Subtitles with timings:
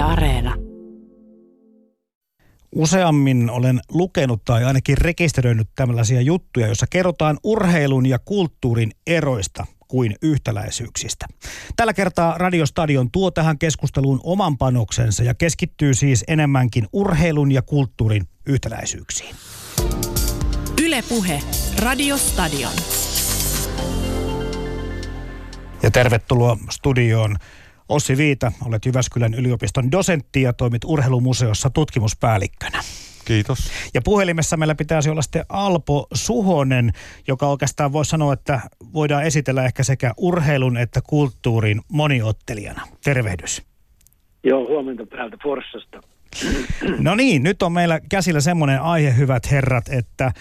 [0.00, 0.54] Yle Areena.
[2.74, 10.14] Useammin olen lukenut tai ainakin rekisteröinyt tällaisia juttuja, joissa kerrotaan urheilun ja kulttuurin eroista kuin
[10.22, 11.26] yhtäläisyyksistä.
[11.76, 18.28] Tällä kertaa Radiostadion tuo tähän keskusteluun oman panoksensa ja keskittyy siis enemmänkin urheilun ja kulttuurin
[18.46, 19.36] yhtäläisyyksiin.
[20.84, 21.42] Ylepuhe
[21.78, 22.72] Radiostadion.
[25.82, 27.36] Ja tervetuloa studioon
[27.90, 32.80] Ossi Viita, olet Jyväskylän yliopiston dosentti ja toimit urheilumuseossa tutkimuspäällikkönä.
[33.24, 33.58] Kiitos.
[33.94, 36.92] Ja puhelimessa meillä pitäisi olla sitten Alpo Suhonen,
[37.28, 38.60] joka oikeastaan voi sanoa, että
[38.92, 42.86] voidaan esitellä ehkä sekä urheilun että kulttuurin moniottelijana.
[43.04, 43.62] Tervehdys.
[44.44, 46.00] Joo, huomenta päältä Forssasta.
[46.98, 50.32] No niin, nyt on meillä käsillä semmoinen aihe, hyvät herrat, että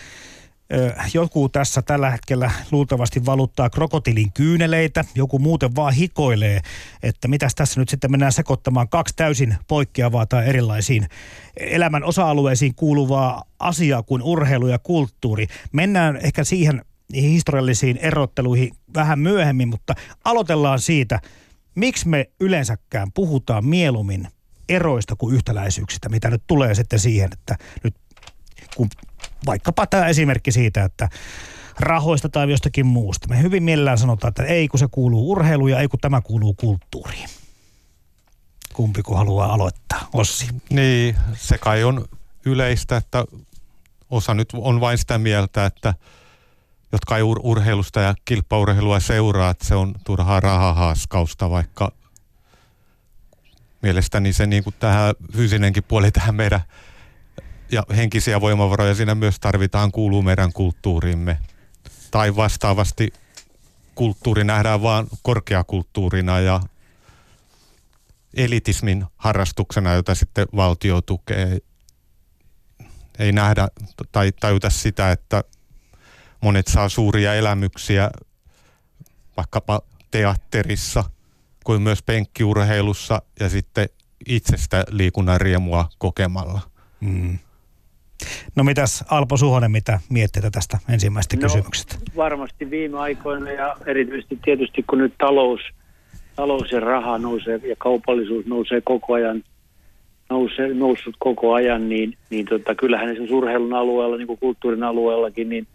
[1.13, 6.61] joku tässä tällä hetkellä luultavasti valuttaa krokotilin kyyneleitä, joku muuten vaan hikoilee,
[7.03, 11.07] että mitäs tässä nyt sitten mennään sekoittamaan kaksi täysin poikkeavaa tai erilaisiin
[11.57, 15.47] elämän osa-alueisiin kuuluvaa asiaa kuin urheilu ja kulttuuri.
[15.71, 21.19] Mennään ehkä siihen historiallisiin erotteluihin vähän myöhemmin, mutta aloitellaan siitä,
[21.75, 24.27] miksi me yleensäkään puhutaan mieluummin
[24.69, 27.95] eroista kuin yhtäläisyyksistä, mitä nyt tulee sitten siihen, että nyt
[28.75, 28.89] kun
[29.45, 31.09] vaikkapa tämä esimerkki siitä, että
[31.79, 33.27] rahoista tai jostakin muusta.
[33.27, 36.53] Me hyvin mielellään sanotaan, että ei kun se kuuluu urheiluun ja ei kun tämä kuuluu
[36.53, 37.29] kulttuuriin.
[38.73, 40.07] Kumpi kun haluaa aloittaa?
[40.13, 40.47] Ossi.
[40.69, 42.05] Niin, se kai on
[42.45, 43.25] yleistä, että
[44.09, 45.93] osa nyt on vain sitä mieltä, että
[46.91, 51.91] jotka ei ur- urheilusta ja kilpaurheilua seuraa, että se on turhaa rahahaaskausta, vaikka
[53.81, 56.61] mielestäni se niin kuin tähän fyysinenkin puoli tähän meidän
[57.71, 61.37] ja henkisiä voimavaroja siinä myös tarvitaan, kuuluu meidän kulttuurimme.
[62.11, 63.13] Tai vastaavasti
[63.95, 66.59] kulttuuri nähdään vain korkeakulttuurina ja
[68.33, 71.57] elitismin harrastuksena, jota sitten valtio tukee.
[73.19, 73.67] Ei nähdä
[74.11, 75.43] tai tajuta sitä, että
[76.41, 78.11] monet saa suuria elämyksiä
[79.37, 79.81] vaikkapa
[80.11, 81.03] teatterissa
[81.63, 83.89] kuin myös penkkiurheilussa ja sitten
[84.25, 86.61] itsestä liikunnan riemua kokemalla.
[86.99, 87.39] Mm.
[88.55, 91.95] No mitäs Alpo Suhonen, mitä mietteitä tästä ensimmäisestä no, kysymyksestä?
[92.15, 95.61] Varmasti viime aikoina ja erityisesti tietysti kun nyt talous,
[96.35, 99.43] talous ja raha nousee ja kaupallisuus nousee koko ajan,
[100.29, 105.49] nousee, noussut koko ajan, niin, niin tota, kyllähän esimerkiksi urheilun alueella, niin kuin kulttuurin alueellakin,
[105.49, 105.67] niin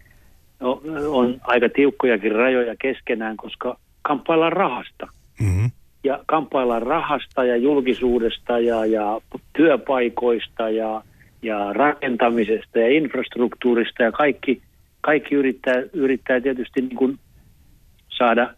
[0.59, 5.07] no, on aika tiukkojakin rajoja keskenään, koska kamppaillaan rahasta.
[5.39, 5.71] Mm-hmm.
[6.03, 9.21] Ja kamppaillaan rahasta ja julkisuudesta ja, ja
[9.53, 11.01] työpaikoista ja–
[11.45, 14.61] ja rakentamisesta ja infrastruktuurista ja kaikki,
[15.01, 17.19] kaikki yrittää, yrittää tietysti niin kuin
[18.17, 18.53] saada,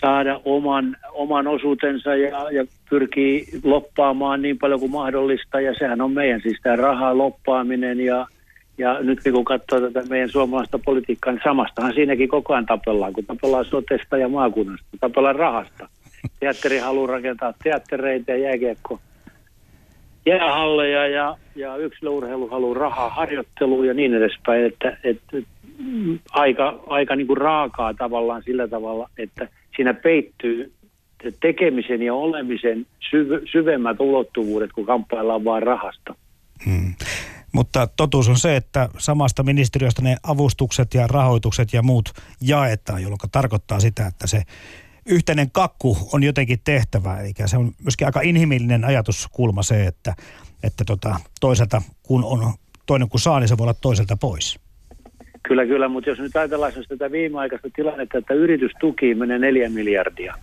[0.00, 6.12] saada oman, oman osuutensa ja, ja pyrkii loppaamaan niin paljon kuin mahdollista ja sehän on
[6.12, 8.26] meidän siis tämä rahaa loppaaminen ja,
[8.78, 13.24] ja nyt kun katsoo tätä meidän suomalaista politiikkaa, niin samastahan siinäkin koko ajan tapellaan, kun
[13.26, 15.88] tapellaan sotesta ja maakunnasta, tapellaan rahasta.
[16.40, 19.00] Teatteri haluaa rakentaa teattereita ja jääkiekko
[20.26, 25.36] jäähalleja ja, ja yksilöurheilu haluaa rahaa harjoitteluun ja niin edespäin, että, että
[26.30, 30.72] aika, aika niin kuin raakaa tavallaan sillä tavalla, että siinä peittyy
[31.40, 36.14] tekemisen ja olemisen syv- syvemmät ulottuvuudet, kun kamppaillaan vain rahasta.
[36.64, 36.94] Hmm.
[37.52, 42.08] Mutta totuus on se, että samasta ministeriöstä ne avustukset ja rahoitukset ja muut
[42.40, 44.42] jaetaan, jolloin tarkoittaa sitä, että se
[45.06, 47.20] yhteinen kakku on jotenkin tehtävä.
[47.20, 50.14] Eli se on myöskin aika inhimillinen ajatuskulma se, että,
[50.62, 52.52] että tota, toiselta kun on
[52.86, 54.60] toinen kun saa, niin se voi olla toiselta pois.
[55.42, 60.34] Kyllä, kyllä, mutta jos nyt ajatellaan tätä viimeaikaista tilannetta, että yritystuki menee neljä miljardia.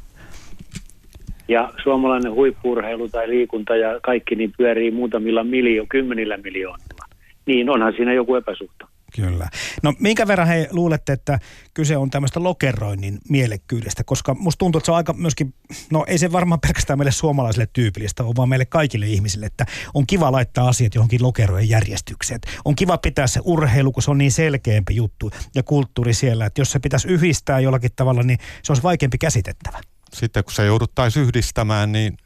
[1.47, 7.06] Ja suomalainen huippurheilu tai liikunta ja kaikki niin pyörii muutamilla miljo, kymmenillä miljoonilla.
[7.46, 8.88] Niin onhan siinä joku epäsuhta.
[9.16, 9.50] Kyllä.
[9.84, 11.40] No minkä verran he luulette, että
[11.74, 15.53] kyse on tämmöistä lokeroinnin mielekkyydestä, koska musta tuntuu, että se on aika myöskin,
[15.92, 20.32] no ei se varmaan pelkästään meille suomalaisille tyypillistä vaan meille kaikille ihmisille, että on kiva
[20.32, 22.40] laittaa asiat johonkin lokerojen järjestykseen.
[22.66, 26.62] On kiva pitää se urheilu, kun se on niin selkeämpi juttu ja kulttuuri siellä, että
[26.62, 29.79] jos se pitäisi yhdistää jollakin tavalla, niin se olisi vaikeampi käsitettävä.
[30.14, 32.17] Sitten kun se jouduttaisiin yhdistämään, niin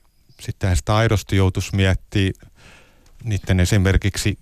[0.42, 2.34] sittenhän sitä aidosti joutuisi miettimään
[3.24, 4.38] niiden esimerkiksi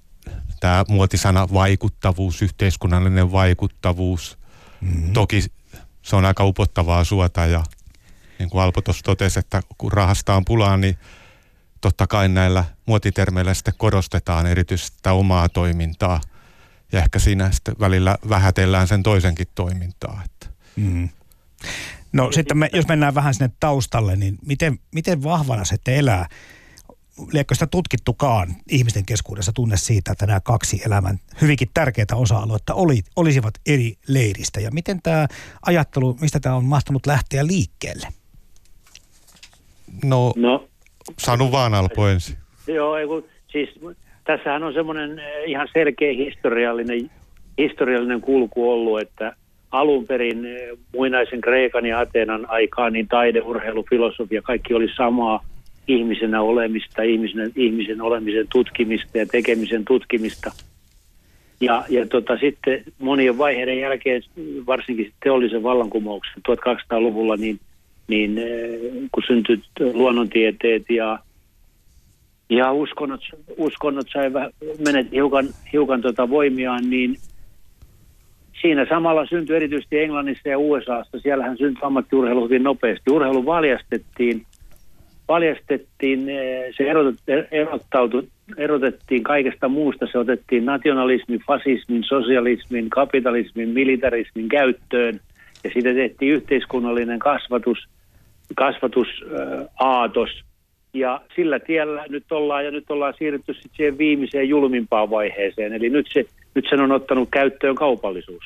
[0.62, 4.38] tämä muotisana vaikuttavuus, yhteiskunnallinen vaikuttavuus.
[4.81, 5.13] Mm-hmm.
[5.13, 5.44] Toki
[6.02, 7.63] se on aika upottavaa suota ja
[8.40, 10.98] niin kuin Alpo tuossa totesi, että kun rahasta on pulaa, niin
[11.81, 16.22] totta kai näillä muotitermeillä sitten korostetaan erityisesti sitä omaa toimintaa.
[16.92, 20.22] Ja ehkä siinä sitten välillä vähätellään sen toisenkin toimintaa.
[20.25, 20.48] Että.
[20.75, 21.10] Mm.
[22.13, 26.28] No sitten me, jos mennään vähän sinne taustalle, niin miten, miten vahvana se elää
[27.34, 33.00] liekö sitä tutkittukaan ihmisten keskuudessa tunne siitä, että nämä kaksi elämän hyvinkin tärkeää osa-aluetta oli,
[33.16, 34.60] olisivat eri leiristä.
[34.60, 35.28] Ja miten tämä
[35.66, 38.08] ajattelu, mistä tämä on mahtanut lähteä liikkeelle?
[40.04, 40.68] No, no
[41.19, 42.38] sano vaan Alpo ensin.
[42.68, 43.69] Joo, ei kun, siis
[44.24, 47.12] tässähän on semmoinen eh, ihan selkeä historiallinen,
[47.58, 49.36] historiallinen kulku ollut, että
[49.72, 55.44] alun perin eh, muinaisen Kreikan ja Ateenan aikaan niin taide, urheilu, filosofia, kaikki oli samaa
[55.88, 60.51] ihmisenä olemista, ihmisen, ihmisen olemisen tutkimista ja tekemisen tutkimista.
[61.62, 64.24] Ja, ja tota, sitten monien vaiheiden jälkeen,
[64.68, 67.60] varsinkin teollisen vallankumouksen 1200-luvulla, niin,
[68.07, 68.80] niin eh,
[69.12, 69.62] kun syntyi
[69.94, 71.19] luonnontieteet ja,
[72.50, 73.22] ja uskonnot,
[73.57, 74.31] uskonnot sai
[74.86, 77.18] menet hiukan, hiukan tota voimiaan, niin
[78.62, 83.12] siinä samalla syntyi erityisesti Englannissa ja USAssa, siellähän syntyi ammattiurheilu hyvin nopeasti.
[83.12, 84.45] Urheilu valjastettiin
[85.28, 86.84] paljastettiin, eh, se
[87.52, 88.28] erottautui,
[88.58, 90.08] erotettiin kaikesta muusta.
[90.12, 95.20] Se otettiin nationalismin, fasismin, sosialismin, kapitalismin, militarismin käyttöön
[95.64, 97.78] ja siitä tehtiin yhteiskunnallinen kasvatus,
[98.56, 100.30] kasvatusaatos.
[100.94, 105.74] Ja sillä tiellä nyt ollaan ja nyt ollaan siirrytty sitten siihen viimeiseen julmimpaan vaiheeseen.
[105.74, 106.26] Eli nyt, se,
[106.56, 108.44] nyt sen on ottanut käyttöön kaupallisuus.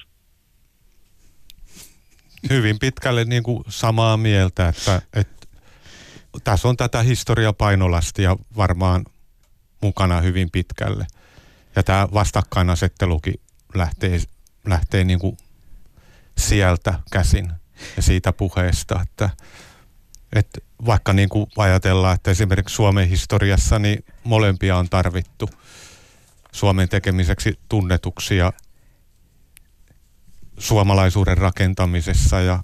[2.49, 5.44] Hyvin pitkälle niin kuin samaa mieltä, että, että
[6.43, 9.05] tässä on tätä historiapainolastia varmaan
[9.81, 11.07] mukana hyvin pitkälle.
[11.75, 13.39] Ja tämä vastakkainasettelukin
[13.73, 14.19] lähtee,
[14.65, 15.37] lähtee niin kuin
[16.37, 17.51] sieltä käsin
[17.95, 19.29] ja siitä puheesta, että,
[20.33, 25.49] että vaikka niin kuin ajatellaan, että esimerkiksi Suomen historiassa niin molempia on tarvittu
[26.51, 28.53] Suomen tekemiseksi tunnetuksia
[30.57, 32.63] suomalaisuuden rakentamisessa ja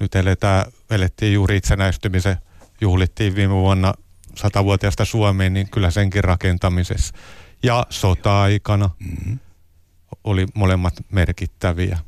[0.00, 2.36] nyt eletään, elettiin juuri itsenäistymisen,
[2.80, 3.94] juhlittiin viime vuonna
[4.34, 7.14] satavuotiaasta Suomeen, niin kyllä senkin rakentamisessa.
[7.62, 9.38] Ja sota-aikana mm-hmm.
[10.24, 11.98] oli molemmat merkittäviä.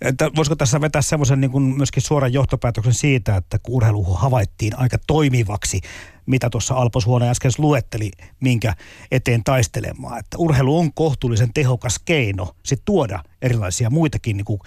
[0.00, 4.78] Että voisiko tässä vetää semmoisen niin kuin myöskin suoran johtopäätöksen siitä, että kun urheilu havaittiin
[4.78, 5.80] aika toimivaksi,
[6.26, 8.74] mitä tuossa Alpo Suona äsken luetteli, minkä
[9.10, 10.18] eteen taistelemaan.
[10.18, 14.60] Että urheilu on kohtuullisen tehokas keino sit tuoda erilaisia muitakin niin kuin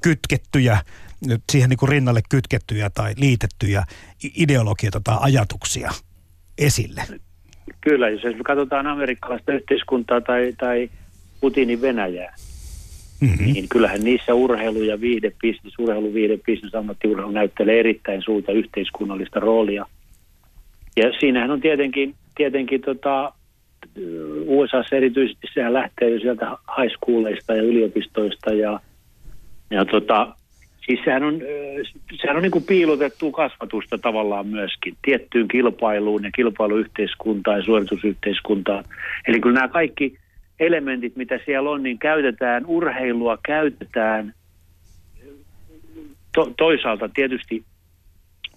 [0.00, 0.82] kytkettyjä
[1.52, 3.84] siihen niin kuin rinnalle kytkettyjä tai liitettyjä
[4.36, 5.90] ideologioita tai ajatuksia
[6.58, 7.02] esille.
[7.80, 10.90] Kyllä, jos me katsotaan amerikkalaista yhteiskuntaa tai, tai
[11.40, 12.34] Putinin Venäjää,
[13.20, 13.52] mm-hmm.
[13.52, 19.86] niin kyllähän niissä urheilu- ja viihdebisnes, urheilu, viihdebisnes, ammattiurheilu näyttelee erittäin suurta yhteiskunnallista roolia.
[20.96, 23.32] Ja siinähän on tietenkin, tietenkin tota,
[24.46, 28.80] USA erityisesti sehän lähtee jo sieltä high schooleista ja yliopistoista ja,
[29.70, 30.36] ja tota,
[30.86, 31.40] Siis sehän on,
[32.20, 38.84] sehän on niin kuin piilotettu kasvatusta tavallaan myöskin tiettyyn kilpailuun ja kilpailuyhteiskuntaan ja suoritusyhteiskuntaan.
[39.28, 40.18] Eli kyllä nämä kaikki
[40.60, 44.34] elementit, mitä siellä on, niin käytetään, urheilua käytetään
[46.34, 47.64] to, toisaalta tietysti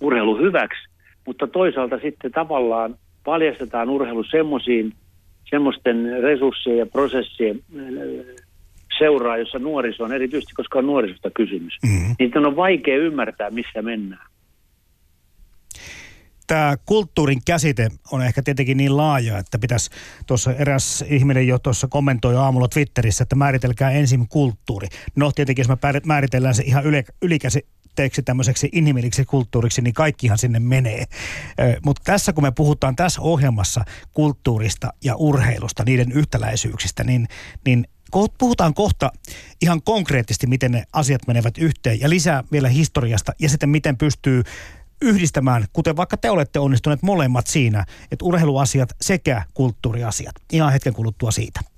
[0.01, 0.87] urheilu hyväksi,
[1.25, 4.93] mutta toisaalta sitten tavallaan paljastetaan urheilu semmoisiin
[5.49, 7.59] semmoisten resurssien ja prosessien
[8.97, 12.15] seuraa, jossa nuoriso on, erityisesti koska on nuorisosta kysymys, mm-hmm.
[12.19, 14.27] niin on vaikea ymmärtää, missä mennään.
[16.47, 19.89] Tämä kulttuurin käsite on ehkä tietenkin niin laaja, että pitäisi
[20.27, 24.87] tuossa eräs ihminen jo tuossa kommentoi aamulla Twitterissä, että määritelkää ensin kulttuuri.
[25.15, 26.83] No tietenkin jos me määritellään se ihan
[27.21, 31.05] ylikäsitteeksi tämmöiseksi inhimilliseksi kulttuuriksi, niin kaikkihan sinne menee.
[31.85, 33.81] Mutta tässä kun me puhutaan tässä ohjelmassa
[34.13, 37.27] kulttuurista ja urheilusta, niiden yhtäläisyyksistä, niin,
[37.65, 37.87] niin
[38.37, 39.11] puhutaan kohta
[39.61, 44.43] ihan konkreettisesti, miten ne asiat menevät yhteen ja lisää vielä historiasta ja sitten miten pystyy
[45.01, 50.35] yhdistämään, kuten vaikka te olette onnistuneet molemmat siinä, että urheiluasiat sekä kulttuuriasiat.
[50.51, 51.74] Ihan hetken kuluttua siitä.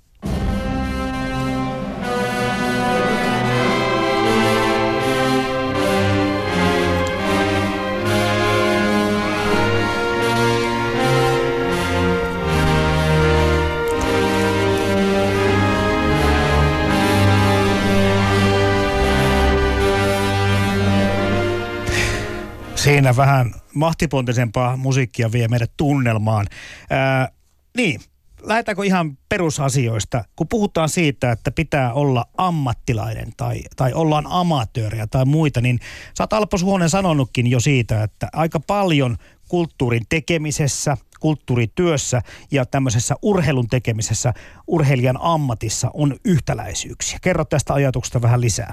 [22.88, 26.46] Siinä vähän mahtipontisempaa musiikkia vie meidät tunnelmaan.
[26.90, 27.28] Ää,
[27.76, 28.00] niin,
[28.42, 35.24] lähdetäänkö ihan perusasioista, kun puhutaan siitä, että pitää olla ammattilainen tai, tai ollaan amatööriä tai
[35.24, 35.80] muita, niin
[36.18, 39.16] sä oot Alpo Suonen sanonutkin jo siitä, että aika paljon
[39.48, 44.34] kulttuurin tekemisessä, kulttuurityössä ja tämmöisessä urheilun tekemisessä,
[44.66, 47.18] urheilijan ammatissa on yhtäläisyyksiä.
[47.22, 48.72] Kerro tästä ajatuksesta vähän lisää.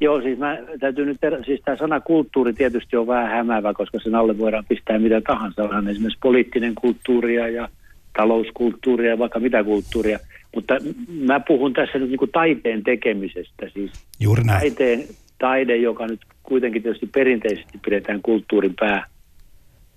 [0.00, 3.98] Joo, siis mä täytyy nyt, ter- siis tämä sana kulttuuri tietysti on vähän hämäävä, koska
[3.98, 5.64] sen alle voidaan pistää mitä tahansa.
[5.64, 7.68] On esimerkiksi poliittinen kulttuuria ja
[8.16, 10.18] talouskulttuuria ja vaikka mitä kulttuuria.
[10.54, 10.74] Mutta
[11.08, 13.68] mä puhun tässä nyt niin taiteen tekemisestä.
[13.74, 14.60] Siis Juuri näin.
[14.60, 15.04] taiteen,
[15.38, 19.06] taide, joka nyt kuitenkin tietysti perinteisesti pidetään kulttuurin pää,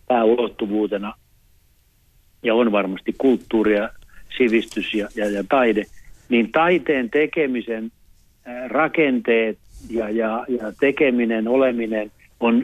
[0.07, 1.13] pääulottuvuutena
[2.43, 3.89] ja on varmasti kulttuuria,
[4.37, 5.83] sivistys ja, ja, ja taide,
[6.29, 7.91] niin taiteen tekemisen
[8.67, 9.57] rakenteet
[9.89, 12.61] ja, ja, ja tekeminen, oleminen on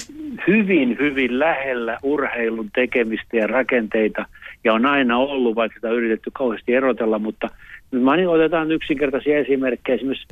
[0.48, 4.26] hyvin, hyvin lähellä urheilun tekemistä ja rakenteita.
[4.64, 7.50] Ja on aina ollut, vaikka sitä on yritetty kauheasti erotella, mutta
[7.92, 9.96] niin otetaan yksinkertaisia esimerkkejä.
[9.96, 10.28] Esimerkiksi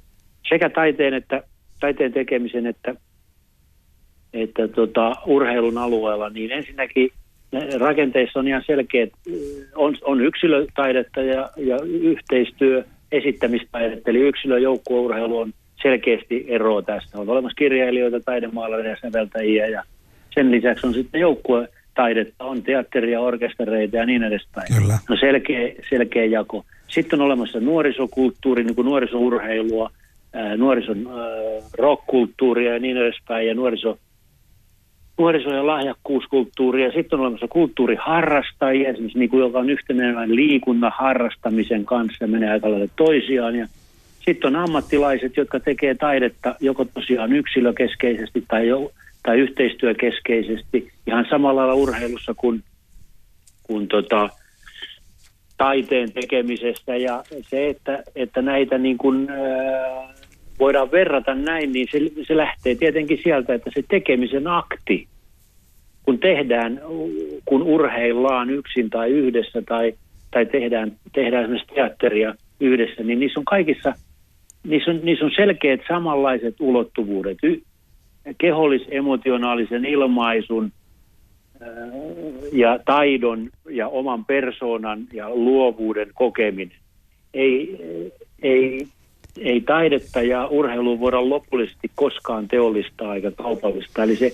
[0.49, 1.43] sekä taiteen että
[1.79, 2.95] taiteen tekemisen että,
[4.33, 7.09] että tota, urheilun alueella, niin ensinnäkin
[7.79, 9.09] rakenteissa on ihan selkeät,
[9.75, 17.19] on, on yksilötaidetta ja, ja yhteistyö, esittämistaidetta, eli yksilö- ja joukkueurheilu on selkeästi eroa tästä.
[17.19, 19.83] On olemassa kirjailijoita, taidemaalareja, säveltäjiä ja
[20.33, 24.67] sen lisäksi on sitten joukkuetaidetta, on teatteria, orkestereita ja niin edespäin.
[24.79, 24.97] Kyllä.
[25.09, 26.65] No selkeä, selkeä jako.
[26.87, 29.91] Sitten on olemassa nuorisokulttuuri, niin kuin nuorisourheilua,
[30.33, 33.97] ää, nuorison ää, rockkulttuuria ja niin edespäin, ja nuoriso,
[35.17, 36.91] nuoriso- ja lahjakkuuskulttuuria.
[36.91, 42.51] Sitten on olemassa kulttuuriharrastajia, esimerkiksi niin kuin, joka on yhtenäinen liikunnan harrastamisen kanssa ja menee
[42.51, 43.55] aika lailla toisiaan.
[43.55, 43.67] Ja
[44.25, 48.91] sitten on ammattilaiset, jotka tekee taidetta joko tosiaan yksilökeskeisesti tai, jo,
[49.23, 52.63] tai yhteistyökeskeisesti ihan samalla lailla urheilussa kuin,
[53.63, 54.29] kuin tota,
[55.57, 56.95] taiteen tekemisestä.
[56.95, 60.13] Ja se, että, että näitä niin kuin, ää,
[60.59, 65.07] voidaan verrata näin, niin se, se lähtee tietenkin sieltä, että se tekemisen akti,
[66.03, 66.81] kun tehdään,
[67.45, 69.93] kun urheillaan yksin tai yhdessä tai,
[70.31, 73.93] tai tehdään, tehdään esimerkiksi teatteria yhdessä, niin niissä on kaikissa,
[74.63, 77.37] niissä on, niissä on selkeät samanlaiset ulottuvuudet.
[77.43, 77.61] Y,
[78.37, 80.71] kehollis-emotionaalisen ilmaisun,
[82.53, 86.77] ja taidon ja oman persoonan ja luovuuden kokeminen.
[87.33, 87.77] Ei,
[88.43, 88.87] ei,
[89.37, 94.03] ei taidetta ja urheilua voida lopullisesti koskaan teollistaa eikä kaupallista.
[94.03, 94.31] Eli se,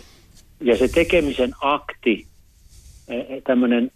[0.62, 2.26] ja se tekemisen akti,
[3.44, 3.92] tämmöinen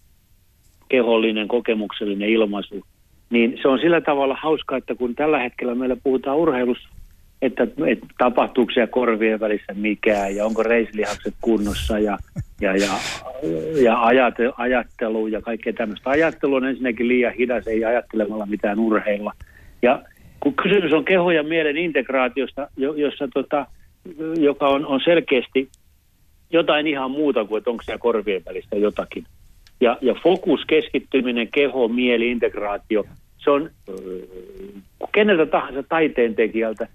[0.89, 2.85] kehollinen, kokemuksellinen ilmaisu,
[3.31, 6.89] niin se on sillä tavalla hauska, että kun tällä hetkellä meillä puhutaan urheilussa,
[7.41, 12.17] että, että tapahtuuko siellä korvien välissä mikään ja onko reislihakset kunnossa ja,
[12.61, 12.91] ja, ja,
[13.83, 16.09] ja ajate, ajattelu ja kaikkea tämmöistä.
[16.09, 19.31] Ajattelu on ensinnäkin liian hidas, ei ajattelemalla mitään urheilla.
[19.81, 20.01] Ja
[20.39, 23.65] kun kysymys on keho ja mielen integraatiosta, jossa tota,
[24.39, 25.69] joka on, on selkeästi
[26.51, 29.23] jotain ihan muuta kuin, että onko siellä korvien välistä jotakin.
[29.81, 33.05] Ja, ja fokus, keskittyminen, keho, mieli, integraatio,
[33.43, 33.69] se on
[35.11, 36.87] keneltä tahansa taiteentekijältä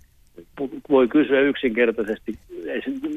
[0.91, 2.33] voi kysyä yksinkertaisesti,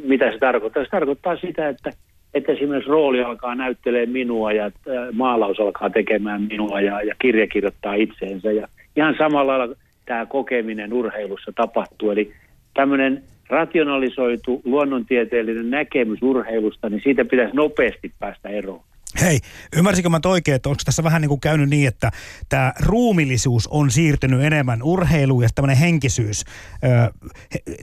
[0.04, 0.84] mitä se tarkoittaa.
[0.84, 1.92] Se tarkoittaa sitä, että,
[2.34, 4.72] että esimerkiksi rooli alkaa näyttelee minua ja
[5.14, 8.52] maalaus alkaa tekemään minua ja, ja kirja kirjoittaa itseensä.
[8.52, 12.12] Ja ihan samalla lailla tämä kokeminen urheilussa tapahtuu.
[12.12, 12.32] Eli
[12.74, 18.82] tämmöinen rationalisoitu luonnontieteellinen näkemys urheilusta, niin siitä pitäisi nopeasti päästä eroon.
[19.22, 19.40] Hei,
[19.78, 22.12] ymmärsikö mä oikein, että onko tässä vähän niin kuin käynyt niin, että
[22.50, 26.46] tämä ruumillisuus on siirtynyt enemmän urheiluun ja tämmöinen henkisyys,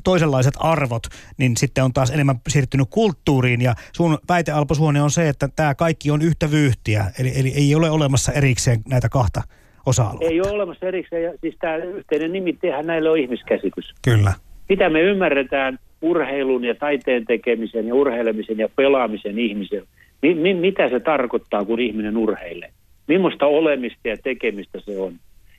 [0.05, 1.03] toisenlaiset arvot,
[1.39, 5.49] niin sitten on taas enemmän siirtynyt kulttuuriin ja sun väite Alpo Suoni on se, että
[5.57, 9.43] tämä kaikki on yhtä vyyhtiä, eli, eli ei ole olemassa erikseen näitä kahta
[9.87, 10.27] osa-aluetta.
[10.27, 13.95] Ei ole olemassa erikseen ja siis tämä yhteinen nimittehän näille on ihmiskäsitys.
[14.03, 14.33] Kyllä.
[14.69, 19.89] Mitä me ymmärretään urheilun ja taiteen tekemisen ja urheilemisen ja pelaamisen ihmisellä?
[20.23, 22.71] Mi- mi- mitä se tarkoittaa, kun ihminen urheilee?
[23.09, 25.13] Millaista olemista ja tekemistä se on?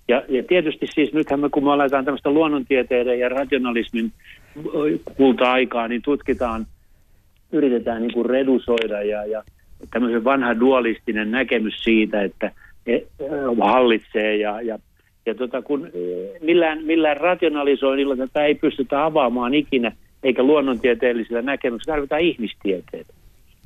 [0.07, 4.11] Ja, ja tietysti siis nythän me, kun me aletaan tämmöistä luonnontieteiden ja rationalismin
[5.17, 6.65] kulta-aikaa, niin tutkitaan,
[7.51, 9.43] yritetään niin kuin redusoida ja, ja
[9.91, 12.51] tämmöisen vanha dualistinen näkemys siitä, että
[12.87, 12.99] e,
[13.61, 14.79] hallitsee ja, ja,
[15.25, 15.89] ja tota, kun
[16.41, 19.91] millään, millään rationalisoinnilla tätä ei pystytä avaamaan ikinä,
[20.23, 23.13] eikä luonnontieteellisillä näkemyksillä, tarvitaan ihmistieteitä.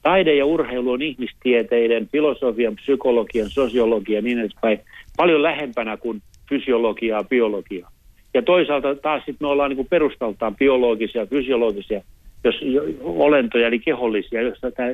[0.01, 4.79] Taide ja urheilu on ihmistieteiden, filosofian, psykologian, sosiologian ja niin edespäin
[5.17, 7.91] paljon lähempänä kuin fysiologiaa, biologiaa.
[8.34, 12.01] Ja toisaalta taas sitten me ollaan niin kuin perustaltaan biologisia, fysiologisia
[12.43, 12.55] jos,
[13.01, 14.89] olentoja, eli kehollisia, joissa tämä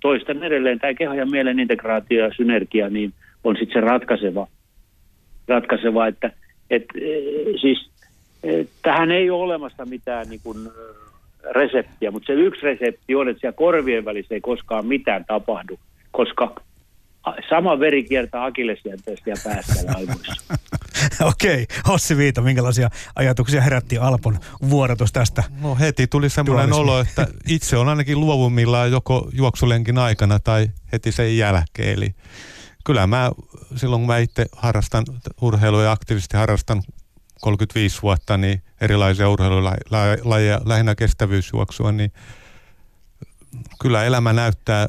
[0.00, 3.12] toistan edelleen tämä keho ja mielen integraatio ja synergia, niin
[3.44, 4.46] on sitten se ratkaiseva,
[5.48, 6.30] ratkaiseva että
[6.70, 7.08] et, e,
[7.60, 7.90] siis
[8.42, 10.58] et, tähän ei ole olemassa mitään niin kuin,
[11.50, 15.78] reseptiä, mutta se yksi resepti on, että siellä korvien välissä ei koskaan mitään tapahdu,
[16.10, 16.54] koska
[17.48, 20.32] sama veri kiertää akillesjänteestä ja päästä ja aivoissa.
[21.30, 24.38] Okei, Hossi Viita, minkälaisia ajatuksia herätti Alpon
[24.70, 25.44] vuorotus tästä?
[25.60, 26.92] No heti tuli semmoinen Dualismi.
[26.92, 31.88] olo, että itse on ainakin luovummillaan joko juoksulenkin aikana tai heti sen jälkeen.
[31.88, 32.14] Eli
[32.84, 33.30] kyllä mä
[33.76, 35.04] silloin kun mä itse harrastan
[35.40, 36.82] urheilua ja aktiivisesti harrastan
[37.42, 42.12] 35 vuotta, niin erilaisia urheilulajeja, lähinnä kestävyysjuoksua, niin
[43.80, 44.88] kyllä elämä näyttää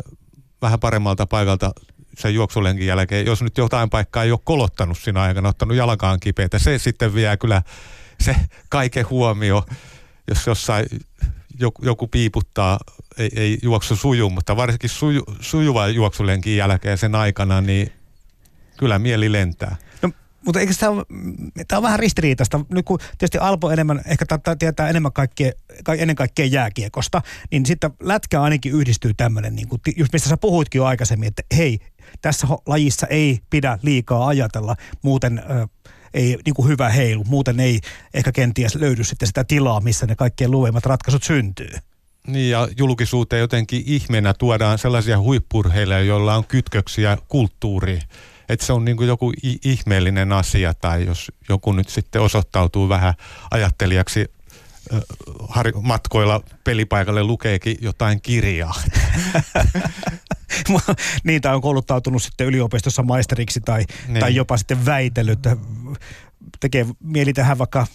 [0.61, 1.71] vähän paremmalta paikalta
[2.17, 6.59] sen juoksulenkin jälkeen, jos nyt jotain paikkaa ei ole kolottanut siinä aikana, ottanut jalkaan kipeitä,
[6.59, 7.61] se sitten vie kyllä
[8.19, 8.35] se
[8.69, 9.65] kaiken huomio,
[10.27, 10.85] jos jossain
[11.59, 12.79] joku, joku piiputtaa,
[13.17, 17.93] ei, ei juoksu suju, mutta varsinkin suju, sujuvan juoksulenkin jälkeen sen aikana, niin
[18.77, 19.75] kyllä mieli lentää.
[20.45, 21.03] Mutta eikö tämä
[21.67, 22.59] tämä on vähän ristiriitaista.
[22.69, 25.51] Nyt kun tietysti Alpo enemmän, ehkä taitaa tietää enemmän kaikkea,
[25.83, 27.21] ka- ennen kaikkea jääkiekosta,
[27.51, 31.43] niin sitten lätkä ainakin yhdistyy tämmöinen, niin kuin, just mistä sä puhuitkin jo aikaisemmin, että
[31.57, 31.79] hei,
[32.21, 35.67] tässä lajissa ei pidä liikaa ajatella, muuten ö,
[36.13, 37.79] ei niin kuin hyvä heilu, muuten ei
[38.13, 41.71] ehkä kenties löydy sitten sitä tilaa, missä ne kaikkien luveimmat ratkaisut syntyy.
[42.27, 48.01] Niin ja julkisuuteen jotenkin ihmeenä tuodaan sellaisia huippurheilijoita, joilla on kytköksiä kulttuuriin.
[48.53, 49.33] Että se on niin kuin joku
[49.65, 53.13] ihmeellinen asia tai jos joku nyt sitten osoittautuu vähän
[53.51, 54.25] ajattelijaksi
[55.81, 58.73] matkoilla pelipaikalle lukeekin jotain kirjaa.
[61.23, 64.19] Niitä on kouluttautunut sitten yliopistossa maisteriksi tai, Niin.
[64.19, 65.39] tai jopa sitten väitellyt.
[66.59, 67.87] Tekee mieli tähän vaikka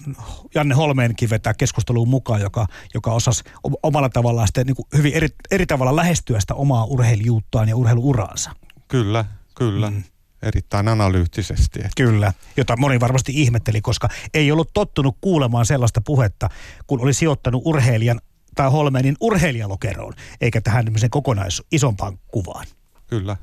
[0.55, 3.45] Janne Holmeenkin vetää keskusteluun mukaan, joka, joka osasi
[3.83, 8.51] omalla tavallaan sitten niin kuin hyvin eri, eri tavalla lähestyä sitä omaa urheilijuuttaan ja urheiluuraansa.
[8.89, 9.25] Kyllä,
[9.55, 9.91] kyllä.
[9.91, 10.03] Mm.
[10.43, 11.79] Erittäin analyyttisesti.
[11.79, 16.49] että Kyllä, jota moni varmasti ihmetteli, koska ei ollut tottunut kuulemaan sellaista puhetta,
[16.87, 18.21] kun oli sijoittanut urheilijan
[18.55, 22.67] tai Holmeenin urheilijalokeroon, eikä tähän kokonais isompaan kuvaan.
[23.07, 23.37] Kyllä.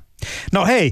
[0.54, 0.92] No hei,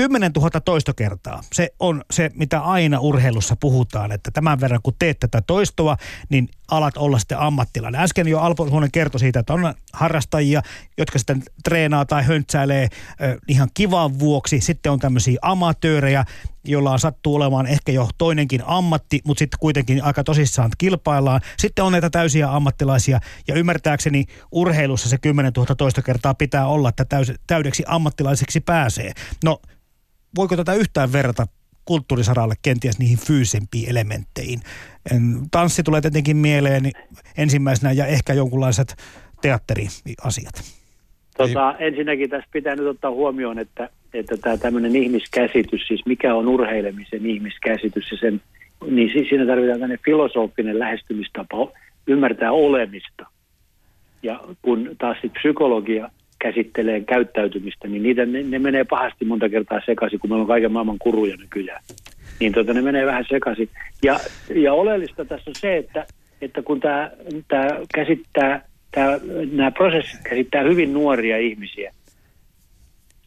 [0.00, 1.40] 10 000 toistokertaa.
[1.52, 5.96] Se on se, mitä aina urheilussa puhutaan, että tämän verran kun teet tätä toistoa,
[6.28, 8.00] niin alat olla sitten ammattilainen.
[8.00, 10.62] Äsken jo Alpo Suhonen kertoi siitä, että on harrastajia,
[10.98, 12.88] jotka sitten treenaa tai höntsäilee
[13.48, 14.60] ihan kivan vuoksi.
[14.60, 16.24] Sitten on tämmöisiä amatöörejä,
[16.64, 21.40] joilla on sattuu olemaan ehkä jo toinenkin ammatti, mutta sitten kuitenkin aika tosissaan kilpaillaan.
[21.58, 26.88] Sitten on näitä täysiä ammattilaisia ja ymmärtääkseni urheilussa se 10 000 toista kertaa pitää olla,
[26.88, 27.06] että
[27.46, 29.12] täydeksi ammattilaiseksi pääsee.
[29.44, 29.60] No
[30.36, 31.46] voiko tätä yhtään verrata
[31.84, 34.60] kulttuurisaralle kenties niihin fyysempiin elementteihin?
[35.12, 36.90] En, tanssi tulee tietenkin mieleen
[37.36, 38.96] ensimmäisenä ja ehkä jonkunlaiset
[39.42, 40.80] teatteriasiat.
[41.36, 46.48] Tota, ensinnäkin tässä pitää nyt ottaa huomioon, että, että tämä tämmöinen ihmiskäsitys, siis mikä on
[46.48, 48.40] urheilemisen ihmiskäsitys, ja sen,
[48.90, 51.72] niin si- siinä tarvitaan tämmöinen filosofinen lähestymistapa
[52.06, 53.26] ymmärtää olemista.
[54.22, 56.10] Ja kun taas sit psykologia
[56.42, 60.72] käsittelee käyttäytymistä, niin niitä, ne, ne menee pahasti monta kertaa sekaisin, kun meillä on kaiken
[60.72, 61.82] maailman kuruja nykyään.
[62.40, 63.68] Niin tota, ne menee vähän sekaisin.
[64.02, 64.20] Ja,
[64.54, 66.06] ja oleellista tässä on se, että,
[66.42, 67.10] että kun tämä,
[67.48, 69.18] tämä käsittää, tämä,
[69.52, 71.94] nämä prosessit käsittää hyvin nuoria ihmisiä,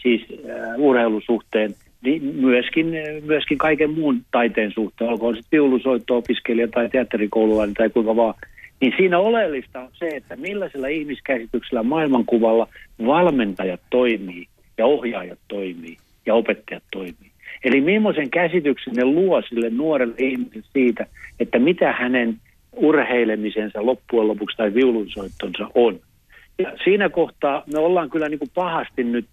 [0.02, 2.88] siis äh, urheilusuhteen, niin myöskin,
[3.26, 8.34] myöskin kaiken muun taiteen suhteen, olkoon sitten viulusoitto-opiskelija tai teatterikoululainen tai kuinka vaan,
[8.83, 12.67] niin siinä oleellista on se, että millaisella ihmiskäsityksellä maailmankuvalla
[13.05, 17.31] valmentajat toimii ja ohjaajat toimii ja opettajat toimii.
[17.63, 21.05] Eli millaisen käsityksen ne luo sille nuorelle ihmiselle siitä,
[21.39, 22.37] että mitä hänen
[22.71, 25.99] urheilemisensa loppujen lopuksi tai viulunsoittonsa on.
[26.59, 29.25] Ja siinä kohtaa me ollaan kyllä niin kuin pahasti nyt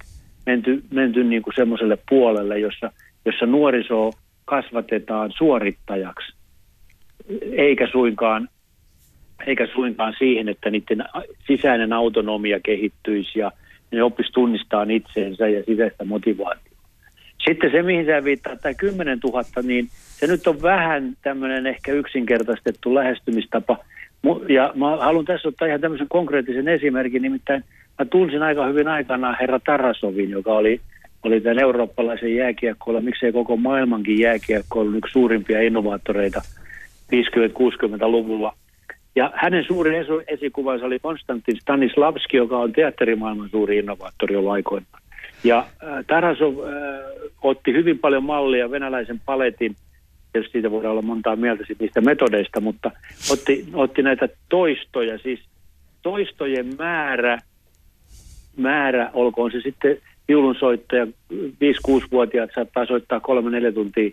[0.46, 2.92] menty, menty niin kuin semmoiselle puolelle, jossa,
[3.24, 4.10] jossa nuorisoa
[4.44, 6.32] kasvatetaan suorittajaksi,
[7.52, 8.48] eikä suinkaan,
[9.46, 11.04] eikä suinkaan siihen, että niiden
[11.46, 13.52] sisäinen autonomia kehittyisi ja
[13.90, 16.70] ne oppisi tunnistaa itseensä ja sisäistä motivaatiota.
[17.44, 21.92] Sitten se, mihin sä viittaat, tämä 10 000, niin se nyt on vähän tämmöinen ehkä
[21.92, 23.78] yksinkertaistettu lähestymistapa.
[24.48, 27.64] Ja mä haluan tässä ottaa ihan tämmöisen konkreettisen esimerkin, nimittäin
[27.98, 30.80] mä tunsin aika hyvin aikanaan herra Tarasovin, joka oli,
[31.22, 36.42] oli tämän eurooppalaisen jääkiekkoilla, miksei koko maailmankin jääkiekkoilla yksi suurimpia innovaattoreita
[37.12, 38.54] 50-60-luvulla.
[39.16, 39.94] Ja hänen suurin
[40.26, 45.02] esikuvansa oli Konstantin Stanislavski, joka on teatterimaailman suuri innovaattori jo aikoinaan.
[45.44, 46.74] Ja äh, Tarasov äh,
[47.42, 49.76] otti hyvin paljon mallia venäläisen paletin,
[50.32, 52.90] tietysti siitä voidaan olla montaa mieltä niistä metodeista, mutta
[53.32, 55.40] otti, otti näitä toistoja, siis
[56.02, 57.38] toistojen määrä,
[58.56, 64.10] määrä, olkoon se sitten viulunsoittaja, 5-6-vuotiaat saattaa soittaa 3-4 tuntia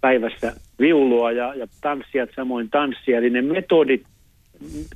[0.00, 3.18] päivässä viulua ja, ja tanssijat samoin tanssia.
[3.18, 4.02] Eli ne metodit,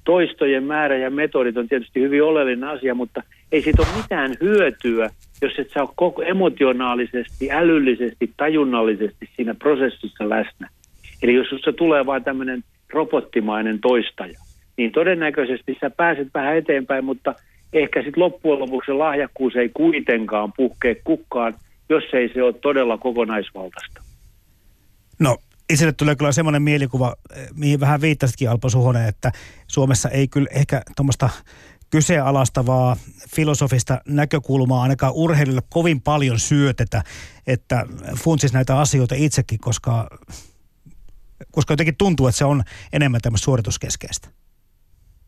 [0.04, 5.10] toistojen määrä ja metodit on tietysti hyvin oleellinen asia, mutta ei siitä ole mitään hyötyä,
[5.42, 10.68] jos et sä ole koko emotionaalisesti, älyllisesti, tajunnallisesti siinä prosessissa läsnä.
[11.22, 14.38] Eli jos se tulee vain tämmöinen robottimainen toistaja,
[14.76, 17.34] niin todennäköisesti sä pääset vähän eteenpäin, mutta
[17.72, 21.54] ehkä sitten loppujen lopuksi lahjakkuus ei kuitenkaan puhkee kukkaan,
[21.88, 24.03] jos ei se ole todella kokonaisvaltaista.
[25.18, 25.36] No,
[25.70, 29.32] itselle tulee kyllä semmoinen mielikuva, eh, mihin vähän viittasitkin Alpo Suhonen, että
[29.66, 31.28] Suomessa ei kyllä ehkä tuommoista
[31.90, 32.96] kyseenalaistavaa
[33.34, 37.02] filosofista näkökulmaa ainakaan urheilijoille kovin paljon syötetä,
[37.46, 37.86] että
[38.18, 40.08] funtsis näitä asioita itsekin, koska,
[41.50, 44.28] koska jotenkin tuntuu, että se on enemmän tämmöistä suorituskeskeistä.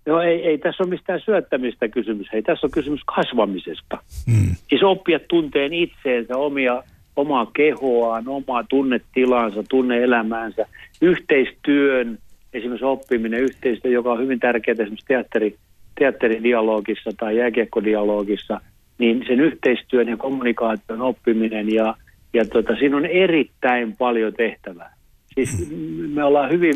[0.07, 2.27] No ei, ei tässä ole mistään syöttämistä kysymys.
[2.33, 3.99] Hei, tässä on kysymys kasvamisesta.
[4.27, 4.57] Mm.
[4.69, 6.83] Siis oppia tunteen itseensä, omia,
[7.17, 10.67] omaa kehoaan, omaa tunnetilaansa, tunneelämäänsä,
[11.03, 12.19] yhteistyön,
[12.53, 15.57] esimerkiksi oppiminen, yhteistyö, joka on hyvin tärkeää esimerkiksi teatteri,
[15.99, 18.61] teatteridialogissa tai jääkiekkodialogissa,
[18.99, 21.95] niin sen yhteistyön ja kommunikaation oppiminen ja,
[22.35, 24.97] ja tota, siinä on erittäin paljon tehtävää.
[25.35, 25.71] Siis
[26.15, 26.75] me ollaan hyvin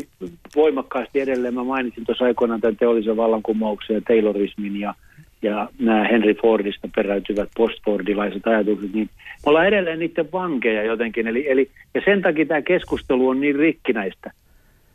[0.55, 4.93] voimakkaasti edelleen, mä mainitsin tuossa aikoinaan tämän teollisen vallankumouksen ja Taylorismin ja,
[5.41, 11.27] ja nämä Henry Fordista peräytyvät postfordilaiset ajatukset, niin me ollaan edelleen niiden vankeja jotenkin.
[11.27, 14.31] Eli, eli, ja sen takia tämä keskustelu on niin rikkinäistä.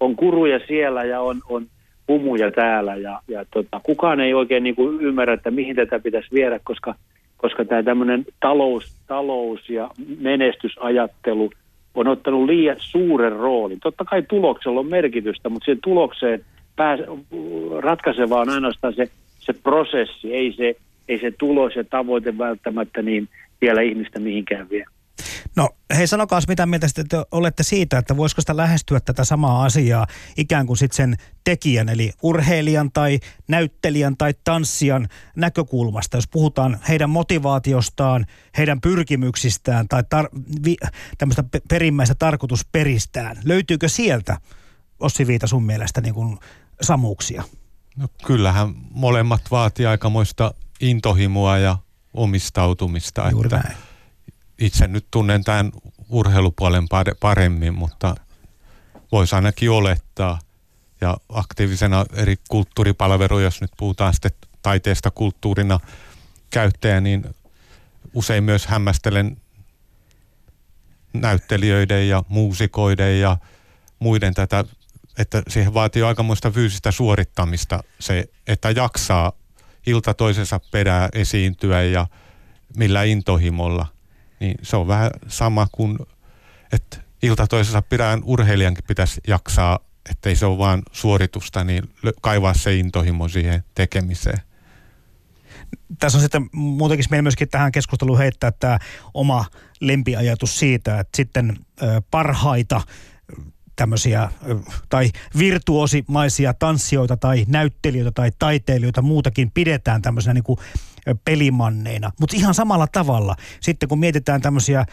[0.01, 1.67] On kuruja siellä ja on, on
[2.09, 6.29] humuja täällä ja, ja tota, kukaan ei oikein niin kuin ymmärrä, että mihin tätä pitäisi
[6.33, 6.95] viedä, koska,
[7.37, 11.51] koska tämä tämmöinen talous, talous ja menestysajattelu–
[11.97, 13.81] on ottanut liian suuren roolin.
[13.81, 16.45] Totta kai tuloksella on merkitystä, mutta sen tulokseen
[16.77, 17.01] pääs,
[17.81, 19.09] ratkaisevaa on ainoastaan se,
[19.47, 20.77] se prosessi, ei se,
[21.09, 23.29] ei se tulos ja tavoite välttämättä niin
[23.61, 24.85] vielä ihmistä mihinkään vie.
[25.57, 30.07] No hei, sanokaa mitä mieltä te olette siitä, että voisiko sitä lähestyä tätä samaa asiaa
[30.37, 37.11] ikään kuin sitten sen tekijän, eli urheilijan tai näyttelijän tai tanssijan näkökulmasta, jos puhutaan heidän
[37.11, 38.27] motivaatiostaan,
[38.59, 40.77] heidän pyrkimyksistään tai tar- vi-
[41.19, 43.37] tämmöistä perimmäistä tarkoitusperistään.
[43.45, 44.37] Löytyykö sieltä,
[45.01, 46.39] Ossi Viita, sun mielestä niin kuin
[46.81, 47.43] samuuksia?
[47.97, 51.79] No kyllähän molemmat vaatii aikamoista intohimoa ja
[52.15, 53.31] omistautumista.
[53.31, 53.77] Juuri että näin
[54.59, 55.73] itse nyt tunnen tämän
[56.09, 56.87] urheilupuolen
[57.21, 58.15] paremmin, mutta
[59.13, 60.39] voisi ainakin olettaa.
[61.01, 64.33] Ja aktiivisena eri kulttuuripalveluja, jos nyt puhutaan sitten
[64.63, 65.81] taiteesta kulttuurina
[66.51, 67.35] käyttäjä, niin
[68.15, 69.37] usein myös hämmästelen
[71.13, 73.37] näyttelijöiden ja muusikoiden ja
[73.99, 74.65] muiden tätä,
[75.19, 79.33] että siihen vaatii aikamoista fyysistä suorittamista se, että jaksaa
[79.87, 82.07] ilta toisensa perää esiintyä ja
[82.77, 83.87] millä intohimolla
[84.41, 85.99] niin se on vähän sama kuin,
[86.73, 89.79] että ilta toisessa pidän urheilijankin pitäisi jaksaa,
[90.11, 91.85] ettei se ole vain suoritusta, niin
[92.23, 94.41] kaivaa se intohimo siihen tekemiseen.
[95.99, 98.79] Tässä on sitten muutenkin meillä myöskin tähän keskusteluun heittää tämä
[99.15, 99.45] oma
[99.81, 101.57] lempiajatus siitä, että sitten
[102.11, 102.81] parhaita
[103.77, 104.31] tämmöisiä
[104.89, 110.59] tai virtuosimaisia tanssijoita tai näyttelijöitä tai taiteilijoita muutakin pidetään tämmöisenä niin kuin
[111.25, 112.13] pelimanneina.
[112.21, 114.87] Mutta ihan samalla tavalla sitten kun mietitään tämmöisiä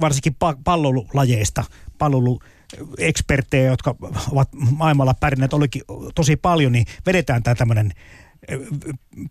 [0.00, 1.64] varsinkin pallolulajeista,
[1.98, 2.40] pallolu
[2.98, 3.94] eksperttejä, jotka
[4.32, 5.82] ovat maailmalla pärjänneet olikin
[6.14, 7.92] tosi paljon, niin vedetään tämä tämmöinen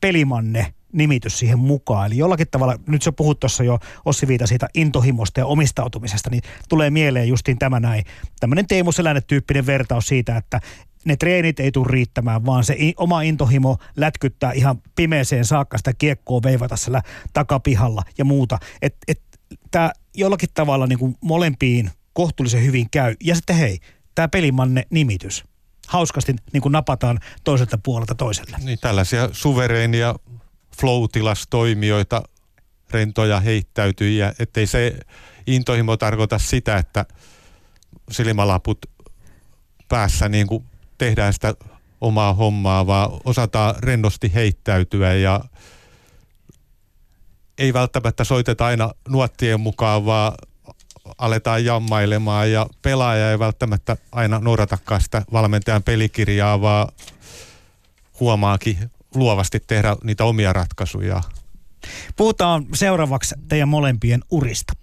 [0.01, 2.07] pelimanne nimitys siihen mukaan.
[2.07, 6.43] Eli jollakin tavalla, nyt sä puhut tuossa jo Ossi Viita siitä intohimosta ja omistautumisesta, niin
[6.69, 8.03] tulee mieleen justiin tämä näin.
[8.39, 10.59] Tämmöinen Teemu Selänne-tyyppinen vertaus siitä, että
[11.05, 16.43] ne treenit ei tule riittämään, vaan se oma intohimo lätkyttää ihan pimeeseen saakka sitä kiekkoa
[16.43, 17.01] veivata siellä
[17.33, 18.59] takapihalla ja muuta.
[18.81, 19.21] Että et,
[19.71, 23.15] tämä jollakin tavalla niin kuin molempiin kohtuullisen hyvin käy.
[23.23, 23.79] Ja sitten hei,
[24.15, 25.43] tämä pelimanne nimitys.
[25.87, 28.57] Hauskasti niin kuin napataan toiselta puolelta toiselle.
[28.63, 30.15] Niin tällaisia suvereenia
[30.81, 32.23] flow-tilastoimijoita,
[32.91, 34.99] rentoja heittäytyjiä, ettei se
[35.47, 37.05] intohimo tarkoita sitä, että
[38.11, 38.85] silmälaput
[39.89, 40.65] päässä niin kuin
[40.97, 41.53] tehdään sitä
[42.01, 45.41] omaa hommaa, vaan osataan rennosti heittäytyä ja
[47.57, 50.33] ei välttämättä soiteta aina nuottien mukaan, vaan
[51.17, 56.87] aletaan jammailemaan ja pelaaja ei välttämättä aina noudatakaan sitä valmentajan pelikirjaa, vaan
[58.19, 61.21] huomaakin luovasti tehdä niitä omia ratkaisuja.
[62.15, 64.73] Puhutaan seuraavaksi teidän molempien urista.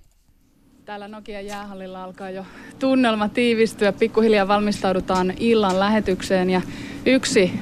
[0.84, 2.46] Täällä Nokia jäähallilla alkaa jo
[2.78, 3.92] tunnelma tiivistyä.
[3.92, 6.60] Pikkuhiljaa valmistaudutaan illan lähetykseen ja
[7.06, 7.52] yksi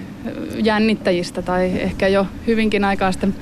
[0.64, 3.35] jännittäjistä tai ehkä jo hyvinkin aikaisten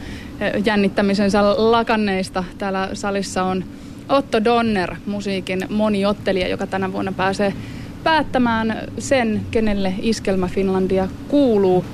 [0.65, 3.65] jännittämisensä lakanneista täällä salissa on
[4.09, 7.53] Otto Donner, musiikin moniottelija, joka tänä vuonna pääsee
[8.05, 11.85] päättämään sen, kenelle Iskelmä Finlandia kuuluu.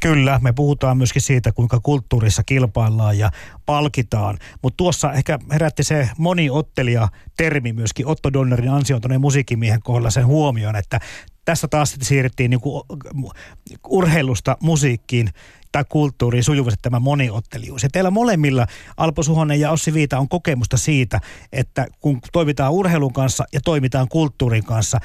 [0.00, 3.30] Kyllä, me puhutaan myöskin siitä, kuinka kulttuurissa kilpaillaan ja
[3.66, 4.38] palkitaan.
[4.62, 11.00] Mutta tuossa ehkä herätti se moniottelija-termi myöskin Otto Donnerin ansioituneen musiikkimiehen kohdalla sen huomioon, että
[11.44, 12.86] tässä taas siirrettiin niinku
[13.88, 15.30] urheilusta musiikkiin
[15.72, 17.82] tai kulttuuriin sujuvasti tämä moniottelijuus.
[17.82, 21.20] Ja teillä molemmilla, Alpo Suhonen ja Ossi Viita, on kokemusta siitä,
[21.52, 24.98] että kun toimitaan urheilun kanssa ja toimitaan kulttuurin kanssa,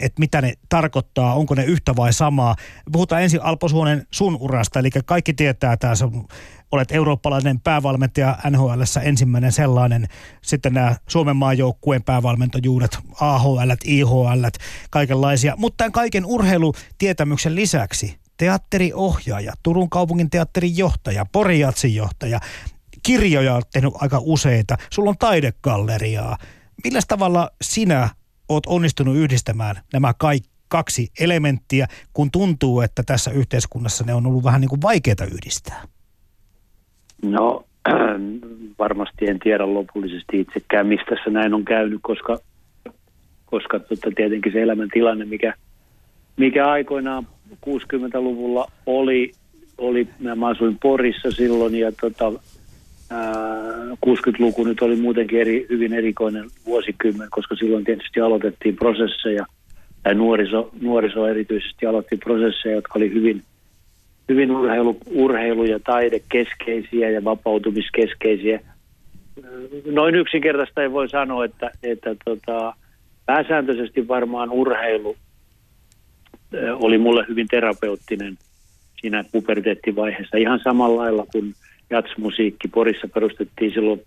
[0.00, 2.56] että mitä ne tarkoittaa, onko ne yhtä vai samaa.
[2.92, 5.94] Puhutaan ensin Alpo Suhonen sun urasta, eli kaikki tietää tämä
[6.72, 10.08] olet eurooppalainen päävalmentaja NHL ensimmäinen sellainen.
[10.42, 14.44] Sitten nämä Suomen maajoukkueen päävalmentajuudet, AHL, IHL,
[14.90, 15.54] kaikenlaisia.
[15.56, 22.40] Mutta tämän kaiken urheilutietämyksen lisäksi teatteriohjaaja, Turun kaupungin teatterin johtaja, Porijatsin johtaja,
[23.02, 26.38] kirjoja olet tehnyt aika useita, sulla on taidegalleriaa.
[26.84, 28.08] Millä tavalla sinä
[28.48, 34.44] oot onnistunut yhdistämään nämä kaikki kaksi elementtiä, kun tuntuu, että tässä yhteiskunnassa ne on ollut
[34.44, 35.82] vähän niin kuin vaikeita yhdistää?
[37.22, 37.64] No
[38.78, 42.38] varmasti en tiedä lopullisesti itsekään, mistä se näin on käynyt, koska,
[43.46, 45.54] koska tota, tietenkin se elämäntilanne, mikä,
[46.36, 47.26] mikä aikoinaan
[47.66, 49.32] 60-luvulla oli,
[49.78, 52.32] oli, mä asuin Porissa silloin ja tota,
[54.06, 59.46] 60-luku nyt oli muutenkin eri, hyvin erikoinen vuosikymmen, koska silloin tietysti aloitettiin prosesseja,
[60.02, 63.42] tai nuoriso, nuoriso erityisesti aloitti prosesseja, jotka oli hyvin,
[64.28, 68.60] hyvin urheilu, urheilu- ja taidekeskeisiä ja vapautumiskeskeisiä.
[69.86, 72.74] Noin yksinkertaista ei voi sanoa, että, että tota,
[73.26, 75.16] pääsääntöisesti varmaan urheilu
[76.72, 78.38] oli mulle hyvin terapeuttinen
[79.00, 80.36] siinä puberteettivaiheessa.
[80.36, 81.54] Ihan samalla lailla kuin
[81.90, 82.68] jatsmusiikki.
[82.68, 84.02] Porissa perustettiin silloin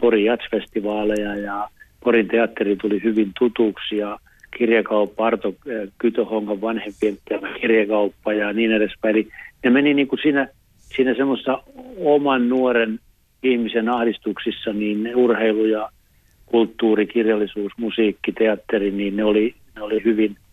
[0.00, 1.68] Porin jatsfestivaaleja ja
[2.04, 4.18] Porin teatteri tuli hyvin tutuksi ja
[4.58, 5.54] kirjakauppa, Arto
[5.98, 7.16] Kytöhongan vanhempien
[7.60, 9.16] kirjakauppa ja niin edespäin.
[9.16, 9.28] Eli
[9.64, 11.62] ne meni niin kuin siinä, siinä semmoisessa
[12.04, 13.00] oman nuoren
[13.42, 15.88] ihmisen ahdistuksissa, niin urheilu ja
[16.46, 20.36] kulttuuri, kirjallisuus, musiikki, teatteri, niin ne oli, ne oli hyvin–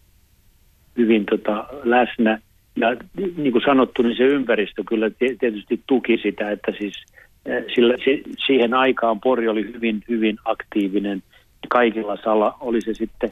[0.98, 2.40] hyvin tota, läsnä.
[2.76, 2.96] Ja
[3.38, 7.06] niin kuin sanottu, niin se ympäristö kyllä tietysti tuki sitä, että siis
[7.46, 11.24] eh, sillä, se, siihen aikaan Pori oli hyvin, hyvin aktiivinen.
[11.70, 13.32] Kaikilla sala, oli se sitten,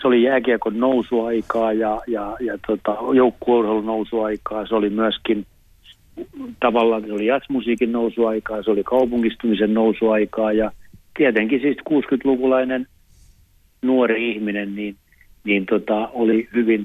[0.00, 5.46] se oli jääkiekon nousuaikaa ja, ja, ja tota, joukkueurheilun nousuaikaa, se oli myöskin
[6.60, 10.70] tavallaan se oli jatsmusiikin nousuaikaa, se oli kaupungistumisen nousuaikaa ja
[11.16, 12.86] tietenkin siis 60-lukulainen
[13.82, 14.96] nuori ihminen, niin
[15.44, 16.84] niin tota, oli hyvin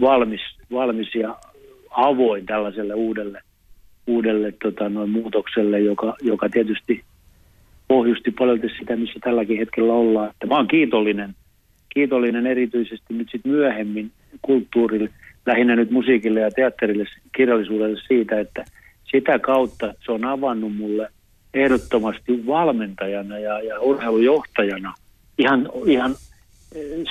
[0.00, 0.40] valmis,
[0.72, 1.36] valmis ja
[1.90, 3.42] avoin tällaiselle uudelle,
[4.06, 7.04] uudelle tota, noin muutokselle, joka, joka tietysti
[7.88, 10.30] pohjusti paljon sitä, missä tälläkin hetkellä ollaan.
[10.30, 11.34] Että mä oon kiitollinen,
[11.94, 14.10] kiitollinen erityisesti nyt sitten myöhemmin
[14.42, 15.10] kulttuurille,
[15.46, 17.04] lähinnä nyt musiikille ja teatterille,
[17.36, 18.64] kirjallisuudelle siitä, että
[19.10, 21.08] sitä kautta se on avannut mulle
[21.54, 24.94] ehdottomasti valmentajana ja, ja urheilujohtajana
[25.38, 26.14] ihan, ihan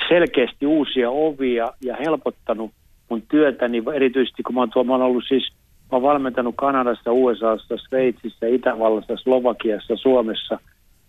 [0.08, 2.70] selkeästi uusia ovia ja helpottanut
[3.08, 5.52] mun työtäni, erityisesti kun mä oon, tuo, mä oon ollut siis,
[5.92, 10.58] mä oon valmentanut Kanadassa, USAssa, Sveitsissä, Itävallassa, Slovakiassa, Suomessa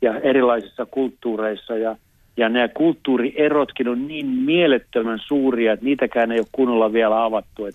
[0.02, 1.96] ja erilaisissa kulttuureissa ja
[2.38, 7.70] ja nämä kulttuurierotkin on niin mielettömän suuria, että niitäkään ei ole kunnolla vielä avattu.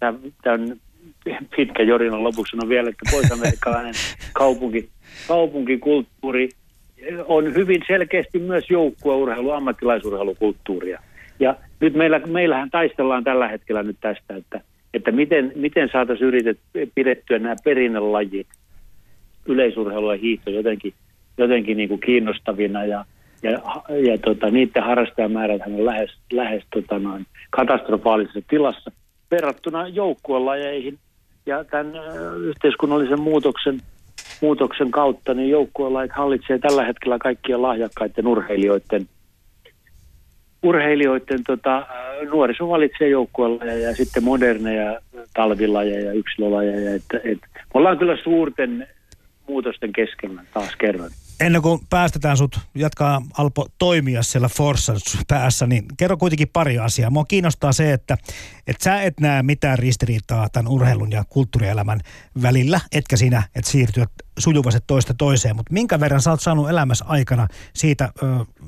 [0.00, 0.76] Tämä, tämä on
[1.56, 3.94] pitkä jorina lopuksi on vielä, että pohjois-amerikkalainen
[4.32, 4.88] kaupunki,
[5.28, 6.48] kaupunkikulttuuri
[7.24, 11.02] on hyvin selkeästi myös joukkueurheilu, ammattilaisurheilukulttuuria.
[11.40, 14.60] Ja nyt meillä, meillähän taistellaan tällä hetkellä nyt tästä, että,
[14.94, 16.58] että miten, miten saataisiin yritet,
[16.94, 18.46] pidettyä nämä perinnelajit,
[19.46, 20.94] yleisurheilu ja hiihto jotenkin,
[21.38, 23.04] jotenkin niin kuin kiinnostavina ja,
[23.42, 23.50] ja,
[23.88, 28.92] ja tota, niiden harrastajamäärät on lähes, lähes tota noin, katastrofaalisessa tilassa
[29.30, 30.98] verrattuna joukkuelajeihin
[31.46, 31.92] ja tämän
[32.44, 33.80] yhteiskunnallisen muutoksen
[34.40, 39.08] muutoksen kautta, niin joukkuelait hallitsee tällä hetkellä kaikkien lahjakkaiden urheilijoiden
[40.62, 41.86] urheilijoiden tota,
[42.32, 45.00] nuoriso valitsee joukkuelajeja ja sitten moderneja
[45.34, 46.94] talvilajeja ja yksilölajeja.
[46.94, 48.88] Että, et, me ollaan kyllä suurten
[49.48, 54.96] muutosten keskellä taas kerran ennen kuin päästetään sut jatkaa Alpo toimia siellä Forssan
[55.28, 57.10] päässä, niin kerro kuitenkin pari asiaa.
[57.10, 58.16] Mua kiinnostaa se, että,
[58.66, 62.00] että sä et näe mitään ristiriitaa tämän urheilun ja kulttuurielämän
[62.42, 64.06] välillä, etkä siinä, että siirtyä
[64.38, 68.26] sujuvasti toista toiseen, mutta minkä verran sä oot saanut elämässä aikana siitä ö,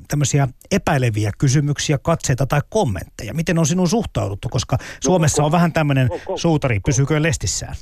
[0.09, 3.35] tämmöisiä epäileviä kysymyksiä, katseita tai kommentteja?
[3.35, 7.75] Miten on sinun suhtauduttu, koska Suomessa on vähän tämmöinen suutari, pysyykö lestissään?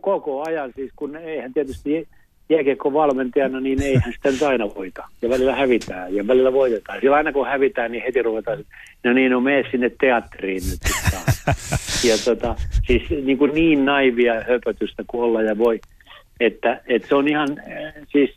[0.00, 2.08] Koko ajan siis, kun eihän tietysti
[2.48, 5.08] jääkiekko-valmentajana, niin eihän sitä nyt aina voita.
[5.22, 7.00] Ja välillä hävitään ja välillä voitetaan.
[7.00, 8.64] Sillä aina kun hävitään, niin heti ruvetaan,
[9.04, 10.80] no niin, no mene sinne teatteriin nyt.
[12.08, 12.54] ja tota,
[12.86, 15.80] siis niin, kuin niin naivia höpötystä kuin olla ja voi.
[16.40, 17.48] Että, että se on ihan,
[18.08, 18.30] siis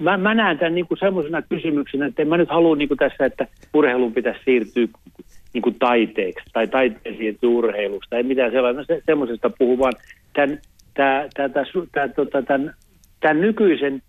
[0.00, 3.26] mä, mä näen tämän niin semmoisena kysymyksenä, että en mä nyt halua niin kuin tässä,
[3.26, 4.86] että urheilun pitäisi siirtyä
[5.52, 8.10] niin kuin taiteeksi tai taiteen siirtyä urheilusta.
[8.10, 9.92] tai mitään sellaista, se, semmoisesta puhu, vaan
[10.32, 10.58] tämän,
[10.94, 12.74] tämä, tämä, tämä, tämä, tota, tämän,
[13.20, 14.02] tämän nykyisen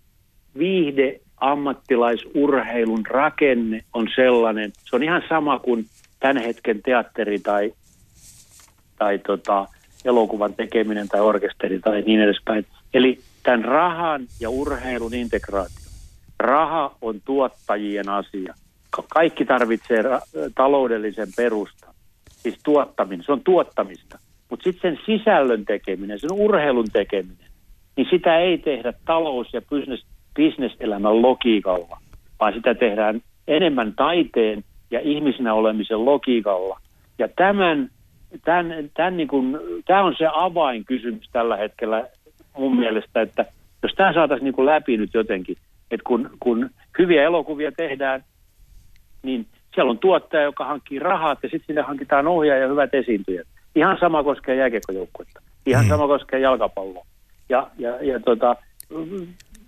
[0.58, 5.86] viihde ammattilaisurheilun rakenne on sellainen, se on ihan sama kuin
[6.20, 7.72] tämän hetken teatteri tai,
[8.98, 9.66] tai tota,
[10.04, 12.66] elokuvan tekeminen tai orkesteri tai niin edespäin.
[12.94, 15.88] Eli tämän rahan ja urheilun integraatio.
[16.38, 18.54] Raha on tuottajien asia.
[19.08, 21.94] Kaikki tarvitsee ra- taloudellisen perustan,
[22.30, 24.18] siis tuottaminen, se on tuottamista.
[24.50, 27.47] Mutta sitten sen sisällön tekeminen, sen urheilun tekeminen,
[27.98, 31.98] niin sitä ei tehdä talous- ja business, bisneselämän logiikalla,
[32.40, 36.80] vaan sitä tehdään enemmän taiteen ja ihmisenä olemisen logiikalla.
[37.18, 37.90] Ja tämän,
[38.44, 42.08] tämän, tämän niin kuin, tämä on se avainkysymys tällä hetkellä
[42.58, 43.44] mun mielestä, että
[43.82, 45.56] jos tämä saataisiin niin kuin läpi nyt jotenkin,
[45.90, 48.24] että kun, kun hyviä elokuvia tehdään,
[49.22, 53.46] niin siellä on tuottaja, joka hankkii rahat ja sitten sinne hankitaan ohjaaja ja hyvät esiintyjät.
[53.74, 55.40] Ihan sama koskee jääkiekkojoukkuetta.
[55.66, 55.88] Ihan mm.
[55.88, 57.06] sama koskee jalkapalloa.
[57.48, 58.56] Ja, ja, ja tota,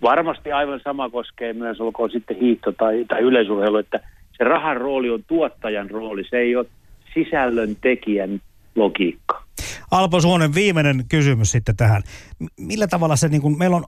[0.03, 4.01] varmasti aivan sama koskee myös, olkoon sitten hiihto tai, tai yleisurheilu, että
[4.39, 6.67] se rahan rooli on tuottajan rooli, se ei ole
[7.15, 8.41] sisällön tekijän
[8.77, 9.43] logiikka.
[9.91, 12.03] Alpo Suonen, viimeinen kysymys sitten tähän.
[12.57, 13.85] Millä tavalla se, niin kuin, meillä on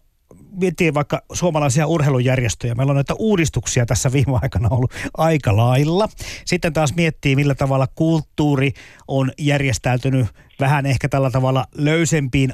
[0.60, 6.08] miettii vaikka suomalaisia urheilujärjestöjä, meillä on näitä uudistuksia tässä viime aikana ollut aika lailla.
[6.44, 8.72] Sitten taas miettii, millä tavalla kulttuuri
[9.08, 10.26] on järjestäytynyt
[10.60, 12.50] vähän ehkä tällä tavalla löysempiin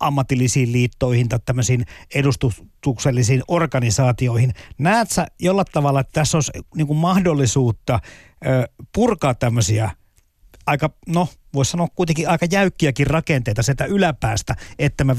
[0.00, 1.84] ammatillisiin liittoihin tai tämmöisiin
[2.14, 4.52] edustuksellisiin organisaatioihin.
[4.78, 8.00] Näet sä jollain tavalla, että tässä olisi niin mahdollisuutta
[8.94, 9.90] purkaa tämmöisiä
[10.66, 15.16] aika, no voisi sanoa kuitenkin aika jäykkiäkin rakenteita sitä yläpäästä, että me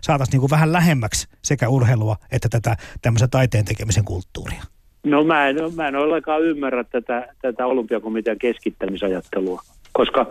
[0.00, 4.62] saataisiin niin vähän lähemmäksi sekä urheilua että tätä tämmöisen taiteen tekemisen kulttuuria?
[5.04, 10.26] No mä en, mä en ollenkaan ymmärrä tätä, tätä olympiakomitean keskittämisajattelua, koska,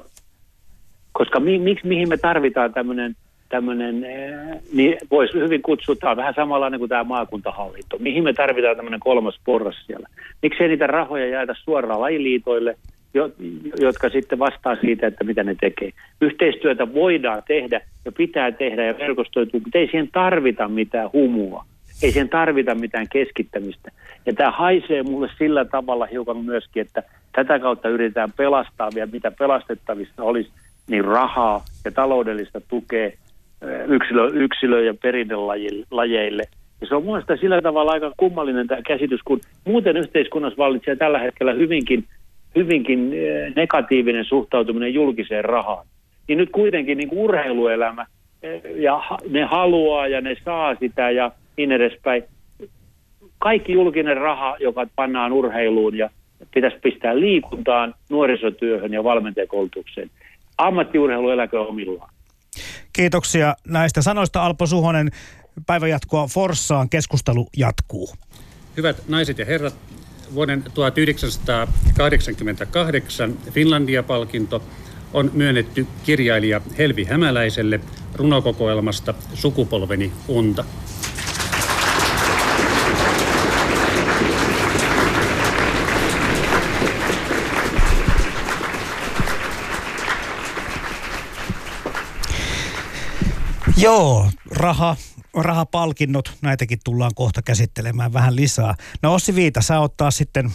[1.11, 3.15] koska mi, miksi, mihin me tarvitaan tämmöinen
[3.53, 7.97] tämmöinen, eh, niin voisi hyvin kutsua, vähän samanlainen kuin tämä maakuntahallinto.
[7.99, 10.07] Mihin me tarvitaan tämmöinen kolmas porras siellä?
[10.41, 12.77] Miksei niitä rahoja jaeta suoraan lajiliitoille,
[13.79, 15.89] jotka sitten vastaa siitä, että mitä ne tekee.
[16.21, 21.65] Yhteistyötä voidaan tehdä ja pitää tehdä ja verkostoitua, mutta ei siihen tarvita mitään humua.
[22.03, 23.91] Ei siihen tarvita mitään keskittämistä.
[24.25, 27.03] Ja tämä haisee mulle sillä tavalla hiukan myöskin, että
[27.35, 30.49] tätä kautta yritetään pelastaa vielä mitä pelastettavissa olisi,
[30.87, 33.11] niin rahaa ja taloudellista tukea
[33.87, 36.43] yksilö, yksilö- ja perinnelajeille.
[36.81, 41.19] Ja se on mielestäni sillä tavalla aika kummallinen tämä käsitys, kun muuten yhteiskunnassa vallitsee tällä
[41.19, 42.05] hetkellä hyvinkin,
[42.55, 43.11] hyvinkin
[43.55, 45.85] negatiivinen suhtautuminen julkiseen rahaan.
[46.27, 48.05] Niin nyt kuitenkin niin kuin urheiluelämä,
[48.75, 52.23] ja ne haluaa ja ne saa sitä ja niin edespäin.
[53.39, 56.09] Kaikki julkinen raha, joka pannaan urheiluun ja
[56.53, 60.09] pitäisi pistää liikuntaan, nuorisotyöhön ja valmentajakoulutukseen.
[60.57, 62.12] Ammattiurheilueläkö omillaan.
[62.93, 65.11] Kiitoksia näistä sanoista Alpo Suhonen.
[65.65, 66.89] Päivänjatkoa Forssaan.
[66.89, 68.15] Keskustelu jatkuu.
[68.77, 69.75] Hyvät naiset ja herrat,
[70.33, 74.63] vuoden 1988 Finlandia-palkinto
[75.13, 77.79] on myönnetty kirjailija Helvi Hämäläiselle
[78.15, 80.65] runokokoelmasta Sukupolveni unta.
[93.77, 94.95] Joo, raha,
[95.33, 98.75] rahapalkinnot, näitäkin tullaan kohta käsittelemään vähän lisää.
[99.01, 100.51] No Ossi Viita, sä ottaa sitten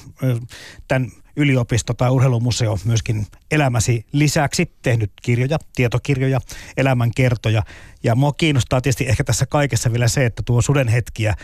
[0.89, 6.41] tämän yliopisto- tai urheilumuseo myöskin elämäsi lisäksi tehnyt kirjoja, tietokirjoja,
[6.77, 7.63] elämänkertoja.
[8.03, 11.35] Ja mua kiinnostaa tietysti ehkä tässä kaikessa vielä se, että tuo Sudenhetkiä,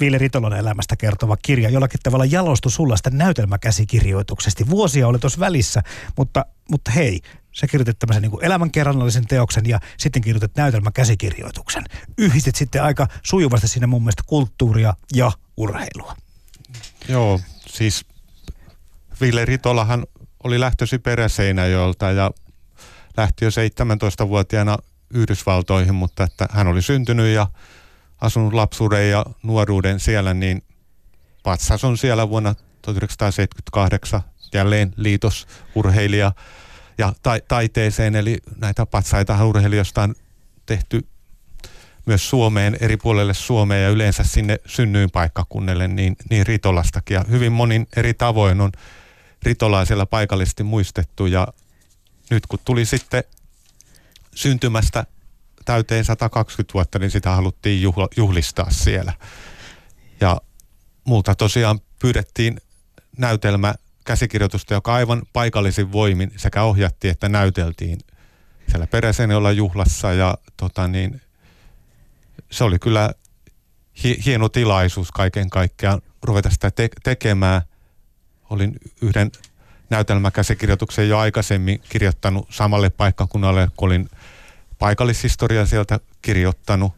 [0.00, 4.70] Ville Ritolon elämästä kertova kirja, jollakin tavalla jalostui sulla sitä näytelmäkäsikirjoituksesti.
[4.70, 5.82] Vuosia oli tuossa välissä,
[6.16, 7.20] mutta, mutta hei,
[7.52, 11.84] sä kirjoitit tämmöisen niin elämänkerrannallisen teoksen ja sitten kirjoitit näytelmäkäsikirjoituksen.
[12.18, 16.16] Yhdistit sitten aika sujuvasti sinne mun mielestä kulttuuria ja urheilua.
[17.08, 18.06] Joo, siis
[19.20, 20.06] Ville Ritolahan
[20.44, 22.30] oli lähtösi Peräseinäjolta ja
[23.16, 24.78] lähti jo 17-vuotiaana
[25.14, 27.46] Yhdysvaltoihin, mutta että hän oli syntynyt ja
[28.20, 30.62] asunut lapsuuden ja nuoruuden siellä, niin
[31.42, 34.20] patsas on siellä vuonna 1978
[34.54, 36.32] jälleen liitosurheilija
[36.98, 40.14] ja ta- taiteeseen, eli näitä patsaita urheilijoista on
[40.66, 41.06] tehty
[42.06, 47.14] myös Suomeen, eri puolelle Suomea ja yleensä sinne synnyinpaikkakunnille, niin, niin Ritolastakin.
[47.14, 48.72] Ja hyvin monin eri tavoin on
[49.42, 51.48] Ritolaa siellä paikallisesti muistettu ja
[52.30, 53.24] nyt kun tuli sitten
[54.34, 55.04] syntymästä
[55.64, 59.12] täyteen 120 vuotta, niin sitä haluttiin juhla, juhlistaa siellä.
[60.20, 60.40] Ja
[61.04, 62.60] multa tosiaan pyydettiin
[63.18, 63.74] näytelmä
[64.04, 67.98] käsikirjoitusta, joka aivan paikallisin voimin sekä ohjattiin että näyteltiin
[68.68, 71.20] siellä Peräsenjolla juhlassa ja tota niin,
[72.50, 73.12] se oli kyllä
[74.04, 77.62] hi- hieno tilaisuus kaiken kaikkiaan ruveta sitä te- tekemään.
[78.50, 79.30] Olin yhden
[79.90, 84.10] näytelmäkäsikirjoituksen jo aikaisemmin kirjoittanut samalle paikkakunnalle, kun olin
[84.78, 86.92] paikallishistoria sieltä kirjoittanut,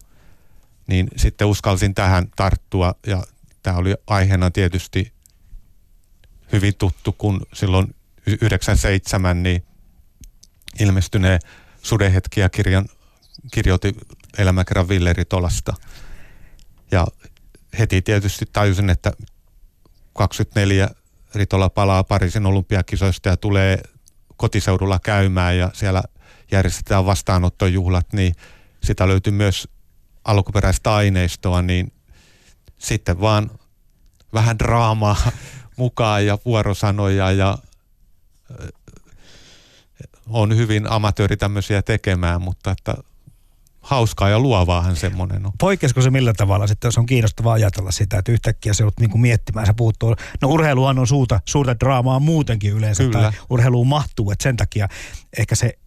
[0.87, 3.23] niin sitten uskalsin tähän tarttua ja
[3.63, 5.13] tämä oli aiheena tietysti
[6.53, 7.95] hyvin tuttu, kun silloin
[8.27, 9.65] 97 niin
[10.81, 11.41] ilmestyneen
[11.83, 12.89] Sudehetkiä kirjan
[13.53, 13.97] kirjoitti
[14.39, 15.75] elämäkerran Villeri Tolasta.
[16.91, 17.07] Ja
[17.79, 19.13] heti tietysti tajusin, että
[20.13, 20.89] 24
[21.35, 23.83] Ritola palaa Pariisin olympiakisoista ja tulee
[24.37, 26.03] kotiseudulla käymään ja siellä
[26.53, 28.35] järjestetään vastaanottojuhlat, niin
[28.83, 29.69] sitä löytyy myös
[30.25, 31.93] alkuperäistä aineistoa, niin
[32.79, 33.51] sitten vaan
[34.33, 35.17] vähän draamaa
[35.77, 37.59] mukaan ja vuorosanoja ja
[40.29, 42.95] on hyvin amatööri tämmöisiä tekemään, mutta että
[43.81, 45.53] hauskaa ja luovaahan semmoinen on.
[45.61, 49.21] Poikkesko se millä tavalla sitten, jos on kiinnostavaa ajatella sitä, että yhtäkkiä se niin kuin
[49.21, 53.21] miettimään, sä puhut tuolla, no urheiluhan on suurta, suurta draamaa muutenkin yleensä, Kyllä.
[53.21, 54.89] tai urheiluun mahtuu, että sen takia
[55.39, 55.79] ehkä se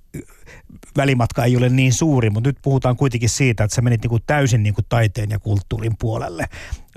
[0.98, 4.24] välimatka ei ole niin suuri, mutta nyt puhutaan kuitenkin siitä, että sä menit niin kuin
[4.26, 6.46] täysin niin kuin taiteen ja kulttuurin puolelle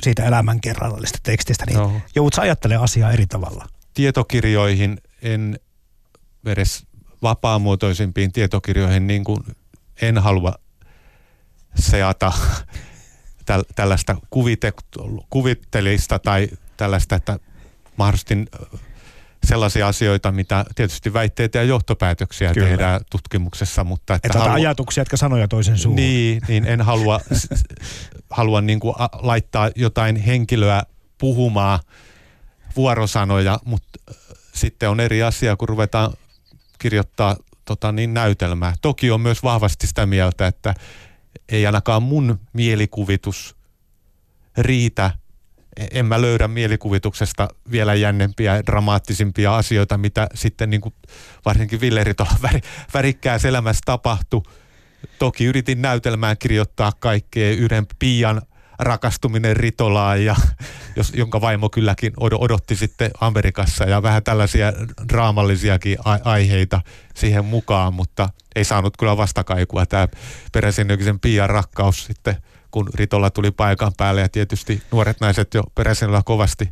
[0.03, 1.93] siitä elämänkerrallisesta tekstistä, niin no.
[2.15, 3.67] joudut sä ajattelemaan asiaa eri tavalla?
[3.95, 5.61] Tietokirjoihin en
[6.47, 6.87] edes
[7.23, 9.41] vapaamuotoisimpiin tietokirjoihin niin kuin
[10.03, 10.55] en halua
[11.79, 12.33] seata
[13.47, 14.73] täl, tällaista kuvite,
[15.31, 17.39] kuvittelista tai tällaista, että
[17.97, 18.35] mahdollisesti
[19.47, 22.69] sellaisia asioita, mitä tietysti väitteitä ja johtopäätöksiä Kyllä.
[22.69, 24.15] tehdään tutkimuksessa, mutta...
[24.15, 25.97] Että Että halua, ajatuksia, jotka sanoja toisen suuhun.
[25.97, 27.21] Niin, niin en halua,
[28.31, 30.83] halua niin kuin laittaa jotain henkilöä
[31.19, 31.81] puhumaan
[32.77, 34.01] vuorosanoja, mutta
[34.55, 36.13] sitten on eri asia, kun ruvetaan
[36.79, 38.75] kirjoittaa tota, niin näytelmää.
[38.83, 40.75] Toki on myös vahvasti sitä mieltä, että
[41.49, 43.57] ei ainakaan mun mielikuvitus
[44.59, 45.11] riitä.
[45.91, 50.95] En mä löydä mielikuvituksesta vielä jännempiä, dramaattisimpia asioita, mitä sitten niin kuin
[51.45, 52.61] varsinkin Villeritolla väri,
[52.95, 54.43] värikkäässä elämässä tapahtui.
[55.19, 58.43] Toki yritin näytelmään kirjoittaa kaikkea yhden pian
[58.79, 60.37] rakastuminen Ritolaan, ja,
[60.97, 64.73] jos, jonka vaimo kylläkin odotti sitten Amerikassa ja vähän tällaisia
[65.09, 66.81] draamallisiakin aiheita
[67.15, 69.87] siihen mukaan, mutta ei saanut kyllä vastakaikua.
[69.87, 70.09] Tämä
[70.53, 70.89] peräisin
[71.23, 72.37] Pian rakkaus sitten,
[72.71, 76.71] kun Ritola tuli paikan päälle ja tietysti nuoret naiset jo peräisenellä kovasti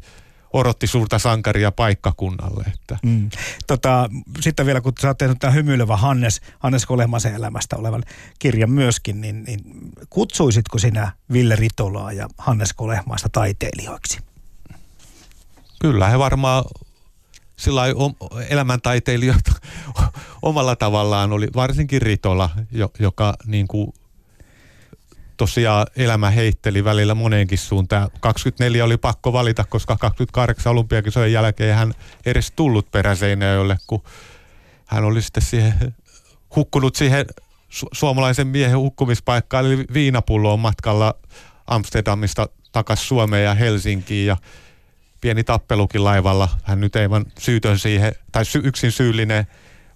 [0.54, 2.64] odotti suurta sankaria paikkakunnalle.
[2.74, 2.98] Että.
[3.02, 3.30] Mm.
[3.66, 8.02] Tota, sitten vielä, kun sä oot tehnyt tämän hymyilevä Hannes, Hannes Kolehmasen elämästä olevan
[8.38, 9.60] kirjan myöskin, niin, niin
[10.10, 14.18] kutsuisitko sinä Ville Ritolaa ja Hannes Kolehmaista taiteilijoiksi?
[15.80, 16.64] Kyllä, he varmaan
[17.56, 17.82] sillä
[18.48, 19.52] elämäntaiteilijoita
[20.42, 22.50] omalla tavallaan oli, varsinkin Ritola,
[22.98, 23.92] joka niin kuin
[25.36, 28.10] tosiaan elämä heitteli välillä moneenkin suuntaan.
[28.20, 31.94] 24 oli pakko valita, koska 28 olympiakisojen jälkeen hän
[32.26, 34.02] edes tullut peräseinäjölle, kun
[34.86, 35.94] hän oli sitten siihen,
[36.56, 37.26] hukkunut siihen
[37.70, 41.14] su- suomalaisen miehen hukkumispaikkaan, eli viinapulloon matkalla
[41.66, 44.36] Amsterdamista takaisin Suomeen ja Helsinkiin ja
[45.20, 46.48] pieni tappelukin laivalla.
[46.62, 49.46] Hän nyt ei vaan syytön siihen, tai sy- yksin syyllinen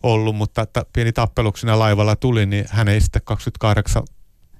[0.03, 4.03] ollut, mutta että pieni tappeluksina laivalla tuli, niin hän ei sitten 28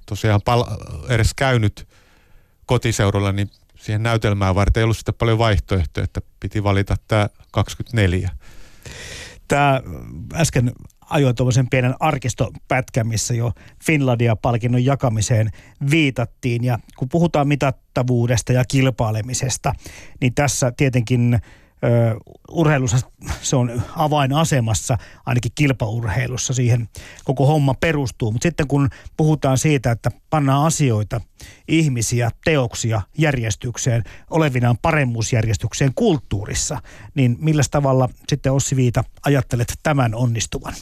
[0.09, 0.65] tosiaan pal-
[1.09, 1.87] edes käynyt
[2.65, 8.29] kotiseudulla, niin siihen näytelmään varten ei ollut sitten paljon vaihtoehtoja, että piti valita tämä 24.
[9.47, 9.81] Tämä
[10.33, 10.71] äsken
[11.09, 13.51] ajoin tuollaisen pienen arkistopätkän, missä jo
[13.85, 15.49] Finlandia-palkinnon jakamiseen
[15.91, 16.63] viitattiin.
[16.63, 19.73] Ja kun puhutaan mitattavuudesta ja kilpailemisesta,
[20.21, 21.39] niin tässä tietenkin
[22.51, 22.97] urheilussa
[23.41, 26.89] se on avainasemassa, ainakin kilpaurheilussa siihen
[27.23, 28.31] koko homma perustuu.
[28.31, 31.21] Mutta sitten kun puhutaan siitä, että pannaan asioita,
[31.67, 36.81] ihmisiä, teoksia järjestykseen, olevinaan paremmuusjärjestykseen kulttuurissa,
[37.15, 40.73] niin millä tavalla sitten Ossi Viita ajattelet tämän onnistuvan?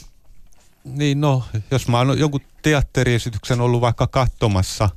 [0.84, 4.88] Niin no, jos mä oon jonkun teatteriesityksen ollut vaikka katsomassa,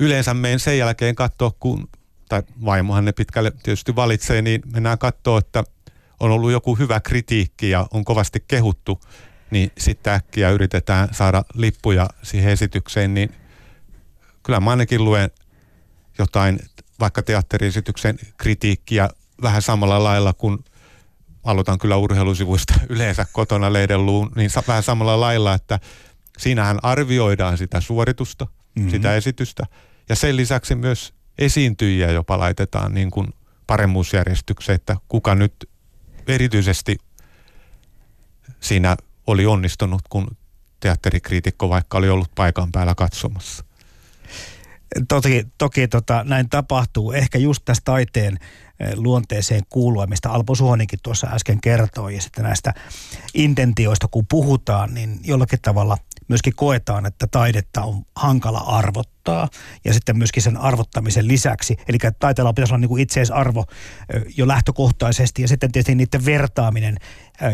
[0.00, 1.88] yleensä menen sen jälkeen katsoa, kun
[2.32, 5.64] tai vaimohan ne pitkälle tietysti valitsee, niin mennään katsoa, että
[6.20, 9.00] on ollut joku hyvä kritiikki ja on kovasti kehuttu,
[9.50, 13.34] niin sitten äkkiä yritetään saada lippuja siihen esitykseen, niin
[14.42, 15.30] kyllä mä ainakin luen
[16.18, 16.60] jotain
[17.00, 19.08] vaikka teatteriesityksen kritiikkiä
[19.42, 20.58] vähän samalla lailla kuin
[21.44, 25.78] aloitan kyllä urheilusivuista yleensä kotona leidelluun, niin vähän samalla lailla, että
[26.38, 28.90] siinähän arvioidaan sitä suoritusta, mm-hmm.
[28.90, 29.66] sitä esitystä,
[30.08, 33.28] ja sen lisäksi myös esiintyjiä jopa laitetaan niin kuin
[33.66, 35.68] paremmuusjärjestykseen, että kuka nyt
[36.26, 36.98] erityisesti
[38.60, 40.36] siinä oli onnistunut, kun
[40.80, 43.64] teatterikriitikko vaikka oli ollut paikan päällä katsomassa.
[45.08, 47.12] Toki, toki tota, näin tapahtuu.
[47.12, 48.38] Ehkä just tästä taiteen
[48.80, 52.74] eh, luonteeseen kuulua, mistä Alpo Suhoninkin tuossa äsken kertoi, ja sitten näistä
[53.34, 55.98] intentioista kun puhutaan, niin jollakin tavalla
[56.32, 59.48] myöskin koetaan, että taidetta on hankala arvottaa
[59.84, 61.76] ja sitten myöskin sen arvottamisen lisäksi.
[61.88, 63.64] Eli taiteella pitäisi olla niin kuin itseisarvo
[64.36, 66.96] jo lähtökohtaisesti ja sitten tietysti niiden vertaaminen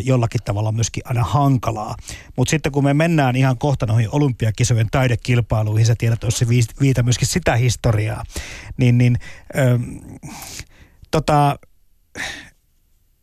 [0.05, 1.95] jollakin tavalla myöskin aina hankalaa.
[2.37, 6.47] Mutta sitten kun me mennään ihan kohta noihin olympiakisojen taidekilpailuihin, sä tiedät tuossa
[6.81, 8.25] viita myöskin sitä historiaa,
[8.77, 9.19] niin, niin
[9.59, 9.83] ähm,
[11.11, 11.59] tota,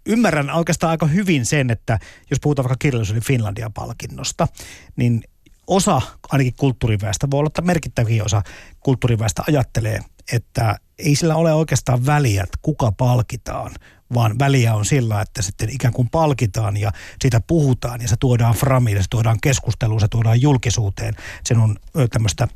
[0.06, 1.99] ymmärrän oikeastaan aika hyvin sen, että
[2.30, 4.47] jos puhutaan vaikka kirjallisuuden Finlandia-palkinnosta,
[4.95, 5.24] niin
[5.68, 8.41] osa ainakin kulttuuriväestä, voi olla, että merkittäviä osa
[8.80, 9.99] kulttuuriväestä ajattelee,
[10.32, 13.72] että ei sillä ole oikeastaan väliä, että kuka palkitaan,
[14.13, 16.91] vaan väliä on sillä, että sitten ikään kuin palkitaan ja
[17.22, 21.16] siitä puhutaan ja se tuodaan framille, se tuodaan keskusteluun, se tuodaan julkisuuteen.
[21.43, 21.78] Sen on
[22.11, 22.47] tämmöistä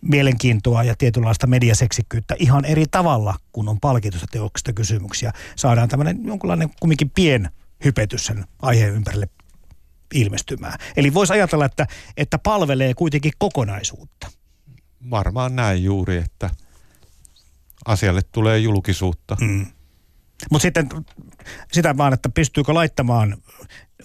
[0.00, 5.32] mielenkiintoa ja tietynlaista mediaseksikkyyttä ihan eri tavalla, kun on palkitusta teoksista kysymyksiä.
[5.56, 7.50] Saadaan tämmöinen jonkunlainen kumminkin pien
[7.84, 9.28] hypetys sen aiheen ympärille
[10.14, 10.78] ilmestymään.
[10.96, 11.86] Eli voisi ajatella, että,
[12.16, 14.30] että palvelee kuitenkin kokonaisuutta.
[15.10, 16.50] Varmaan näin juuri, että
[17.84, 19.36] asialle tulee julkisuutta.
[19.40, 19.66] Mm.
[20.50, 20.88] Mutta sitten
[21.72, 23.36] sitä vaan, että pystyykö laittamaan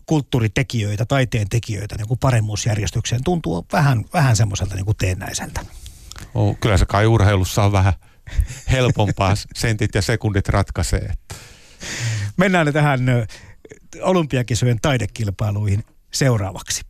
[0.05, 5.65] kulttuuritekijöitä, taiteen tekijöitä niin kuin paremmuusjärjestykseen, tuntuu vähän, vähän semmoiselta niin kuin teennäiseltä.
[6.33, 7.93] Oh, kyllä se kai urheilussa on vähän
[8.71, 11.13] helpompaa, sentit ja sekundit ratkaisee.
[12.37, 12.99] Mennään tähän
[14.01, 15.83] olympiakisojen taidekilpailuihin
[16.13, 16.81] seuraavaksi.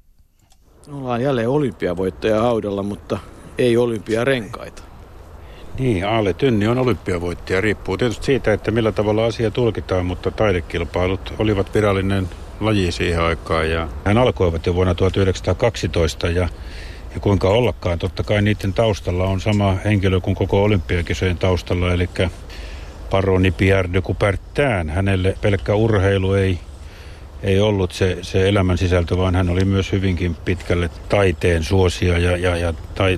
[0.91, 3.19] Ollaan jälleen olympiavoittaja haudalla, mutta
[3.57, 4.83] ei olympiarenkaita.
[5.79, 7.61] Niin, Aale Tynni on olympiavoittaja.
[7.61, 13.69] Riippuu tietysti siitä, että millä tavalla asia tulkitaan, mutta taidekilpailut olivat virallinen laji siihen aikaan.
[13.69, 16.49] Ja hän alkoivat jo vuonna 1912 ja,
[17.13, 22.09] ja kuinka ollakaan, totta kai niiden taustalla on sama henkilö kuin koko olympiakisojen taustalla, eli
[23.09, 24.89] paroni Pierre de Coubertin.
[24.89, 26.59] Hänelle pelkkä urheilu ei
[27.43, 32.37] ei ollut se, se elämän sisältö, vaan hän oli myös hyvinkin pitkälle taiteen suosia ja,
[32.37, 32.73] ja, ja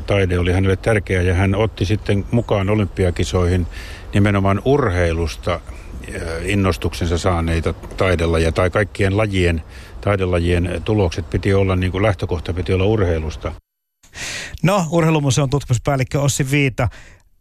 [0.07, 3.67] taide oli hänelle tärkeä ja hän otti sitten mukaan olympiakisoihin
[4.13, 9.63] nimenomaan urheilusta äh, innostuksensa saaneita taidelajeja tai kaikkien lajien,
[10.01, 13.51] taidelajien tulokset piti olla, niin kuin lähtökohta piti olla urheilusta.
[14.63, 16.87] No, Urheilumuseon tutkimuspäällikkö Ossi Viita,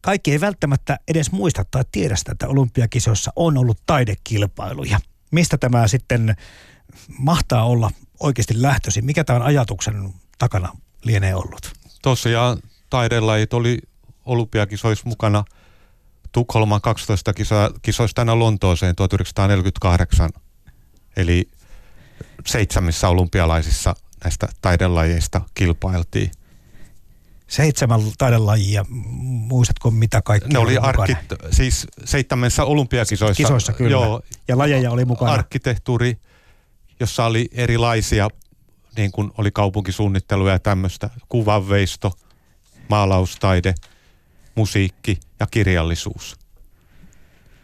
[0.01, 4.99] kaikki ei välttämättä edes muista tai tiedä sitä, että olympiakisoissa on ollut taidekilpailuja.
[5.31, 6.37] Mistä tämä sitten
[7.19, 9.05] mahtaa olla oikeasti lähtöisin?
[9.05, 10.73] Mikä tämän ajatuksen takana
[11.05, 11.73] lienee ollut?
[12.03, 12.59] Tosiaan
[12.91, 13.79] taidelajit oli
[14.25, 15.45] olympiakisoissa mukana
[16.33, 20.31] Tukholman 12 kisa, kisoista aina Lontooseen 1948.
[21.17, 21.51] Eli
[22.47, 26.31] seitsemässä olympialaisissa näistä taidelajeista kilpailtiin.
[27.49, 31.19] Seitsemän taidelajia, muistatko mitä kaikki Ne oli arkit,
[31.51, 33.43] siis seitsemässä olympiakisoissa.
[33.43, 35.33] Kisoissa kyllä, joo, ja lajeja oli mukana.
[35.33, 36.19] Arkkitehtuuri,
[37.01, 38.29] jossa oli erilaisia,
[38.97, 42.13] niin kuin oli kaupunkisuunnittelu ja tämmöistä, kuvanveisto,
[42.89, 43.75] maalaustaide,
[44.55, 46.37] musiikki ja kirjallisuus.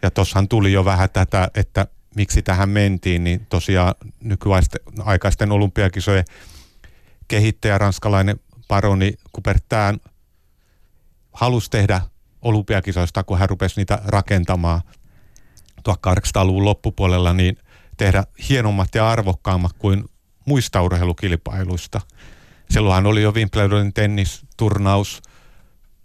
[0.01, 6.25] Ja tuossahan tuli jo vähän tätä, että miksi tähän mentiin, niin tosiaan nykyaikaisten olympiakisojen
[7.27, 9.97] kehittäjä, ranskalainen paroni Kupertään
[11.33, 12.01] halusi tehdä
[12.41, 14.81] olympiakisoista, kun hän rupesi niitä rakentamaan
[15.89, 17.57] 1800-luvun loppupuolella, niin
[17.97, 20.05] tehdä hienommat ja arvokkaammat kuin
[20.45, 22.01] muista urheilukilpailuista.
[22.69, 25.21] Silloinhan oli jo Wimbledonin tennisturnaus,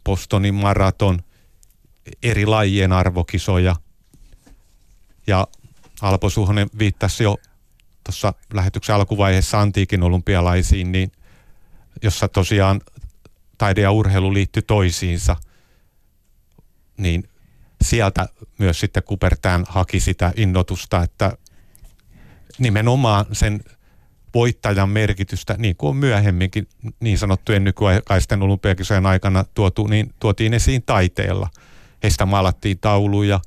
[0.04, 1.22] Bostonin maraton,
[2.22, 3.76] eri lajien arvokisoja.
[5.26, 5.46] Ja
[6.02, 7.36] Alpo Suhonen viittasi jo
[8.04, 11.12] tuossa lähetyksen alkuvaiheessa antiikin olympialaisiin, niin
[12.02, 12.80] jossa tosiaan
[13.58, 15.36] taide ja urheilu liittyi toisiinsa,
[16.96, 17.28] niin
[17.82, 18.28] sieltä
[18.58, 21.32] myös sitten Kupertään haki sitä innotusta, että
[22.58, 23.60] nimenomaan sen
[24.34, 26.68] voittajan merkitystä, niin kuin on myöhemminkin
[27.00, 31.48] niin sanottujen nykyaikaisten olympiakisojen aikana tuotu, niin tuotiin esiin taiteella.
[32.02, 33.40] Heistä maalattiin tauluja,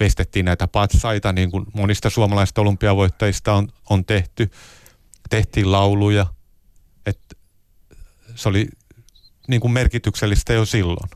[0.00, 4.50] vestettiin näitä patsaita, niin kuin monista suomalaisista olympiavoittajista on, on tehty.
[5.30, 6.26] Tehtiin lauluja.
[7.06, 7.18] Et
[8.34, 8.68] se oli
[9.48, 11.10] niin kuin merkityksellistä jo silloin.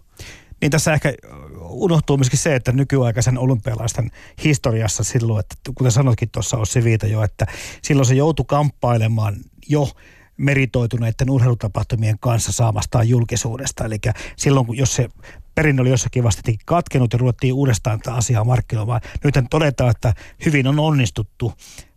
[0.61, 1.15] Niin tässä ehkä
[1.61, 4.11] unohtuu myöskin se, että nykyaikaisen olympialaisten
[4.45, 7.47] historiassa silloin, että kuten sanoitkin tuossa Ossi Viita jo, että
[7.83, 9.37] silloin se joutui kamppailemaan
[9.69, 9.89] jo
[10.37, 13.85] meritoituneiden urheilutapahtumien kanssa saamastaan julkisuudesta.
[13.85, 13.99] Eli
[14.37, 15.09] silloin, jos se
[15.55, 19.01] perinne oli jossakin vasta katkenut ja ruvettiin uudestaan tätä asiaa markkinoimaan.
[19.25, 20.15] Nyt todetaan, että
[20.47, 21.53] hyvin on onnistuttu.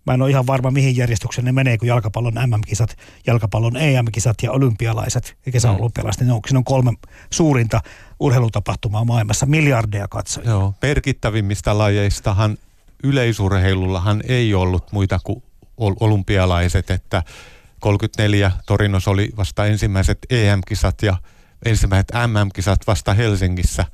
[0.06, 2.98] Mä en ole ihan varma, mihin järjestykseen ne menee, kun jalkapallon MM-kisat,
[3.28, 6.94] jalkapallon EM-kisat ja olympialaiset ja kesäolympialaiset, ne on, siinä on kolme
[7.32, 7.82] suurinta
[8.20, 10.50] urheilutapahtumaa maailmassa, miljardeja katsojia.
[10.50, 12.58] Joo, merkittävimmistä lajeistahan
[13.04, 15.44] yleisurheilullahan ei ollut muita kuin
[15.78, 17.24] olympialaiset, että
[17.80, 21.18] 34 Torinos oli vasta ensimmäiset EM-kisat ja
[21.66, 23.86] ensimmäiset MM-kisat vasta Helsingissä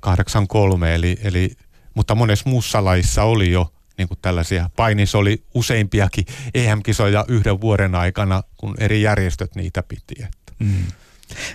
[0.00, 1.56] 83, eli, eli,
[1.94, 4.70] mutta monessa muussa laissa oli jo niin kuin tällaisia.
[4.76, 6.24] Painis oli useimpiakin
[6.54, 10.14] EM-kisoja yhden vuoden aikana, kun eri järjestöt niitä piti.
[10.24, 10.52] Että.
[10.58, 10.86] Mm.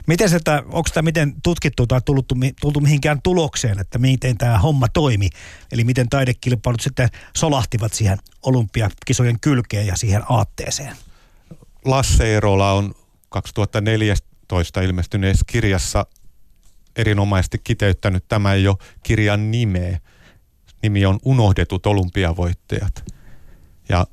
[0.07, 4.87] Miten se, onko tämä miten tutkittu tai tultu, tultu mihinkään tulokseen, että miten tämä homma
[4.87, 5.29] toimi?
[5.71, 10.95] Eli miten taidekilpailut sitten solahtivat siihen olympiakisojen kylkeen ja siihen aatteeseen?
[11.85, 12.95] Lasse Erola on
[13.29, 16.05] 2014 ilmestyneessä kirjassa
[16.95, 19.99] erinomaisesti kiteyttänyt tämän jo kirjan nimeä.
[20.83, 23.05] Nimi on Unohdetut olympiavoittajat.
[23.89, 24.07] Ja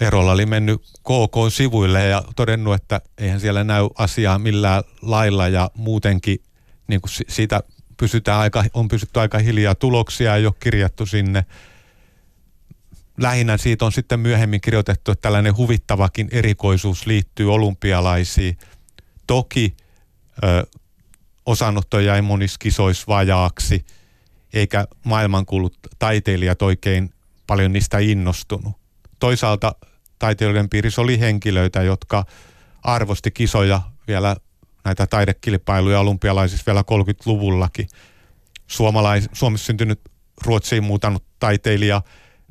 [0.00, 6.42] Erola oli mennyt KK-sivuille ja todennut, että eihän siellä näy asiaa millään lailla ja muutenkin
[6.86, 7.62] niin kuin siitä
[7.96, 9.74] pysytään aika, on pysytty aika hiljaa.
[9.74, 11.44] Tuloksia ei ole kirjattu sinne
[13.20, 18.58] lähinnä siitä on sitten myöhemmin kirjoitettu, että tällainen huvittavakin erikoisuus liittyy olympialaisiin.
[19.26, 19.76] Toki
[20.44, 20.66] ö,
[21.46, 23.86] osanotto jäi monissa kisoissa vajaaksi,
[24.52, 27.10] eikä maailmankuulut taiteilijat oikein
[27.46, 28.76] paljon niistä innostunut.
[29.18, 29.74] Toisaalta
[30.18, 32.24] taiteilijoiden piirissä oli henkilöitä, jotka
[32.82, 34.36] arvosti kisoja vielä
[34.84, 37.88] näitä taidekilpailuja olympialaisissa vielä 30-luvullakin.
[38.66, 40.00] Suomalais, Suomessa syntynyt
[40.44, 42.02] Ruotsiin muutanut taiteilija–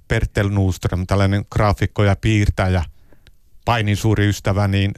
[0.10, 2.84] Pertel Nuström, tällainen graafikko ja piirtäjä,
[3.66, 4.94] painin suuri ystävä, niin,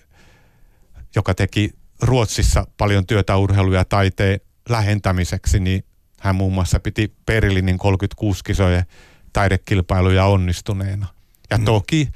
[1.15, 1.69] joka teki
[2.01, 4.39] Ruotsissa paljon työtä urheilu- ja taiteen
[4.69, 5.83] lähentämiseksi, niin
[6.21, 8.85] hän muun muassa piti Berliinin 36 kisojen
[9.33, 11.07] taidekilpailuja onnistuneena.
[11.49, 11.65] Ja mm.
[11.65, 12.07] toki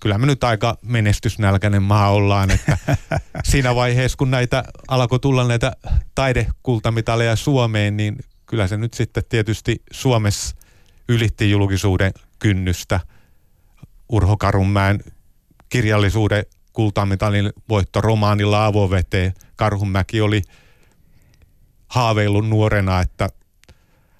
[0.00, 2.78] kyllä me nyt aika menestysnälkäinen maa ollaan, että
[3.50, 5.72] siinä vaiheessa kun näitä alkoi tulla näitä
[6.14, 8.16] taidekultamitaleja Suomeen, niin
[8.46, 10.56] kyllä se nyt sitten tietysti Suomessa
[11.08, 13.00] ylitti julkisuuden kynnystä.
[14.08, 15.00] Urho Karunmäen
[15.68, 19.34] kirjallisuuden kultamitalin voitto romaanilla avoveteen.
[19.56, 20.42] Karhunmäki oli
[21.92, 23.28] haaveillut nuorena, että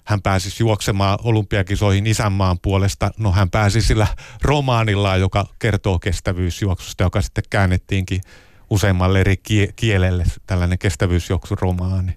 [0.03, 3.11] hän pääsisi juoksemaan olympiakisoihin isänmaan puolesta.
[3.17, 4.07] No hän pääsi sillä
[4.41, 8.21] romaanilla, joka kertoo kestävyysjuoksusta, joka sitten käännettiinkin
[8.69, 9.35] useammalle eri
[9.75, 12.13] kielelle, tällainen kestävyysjuoksuromaani.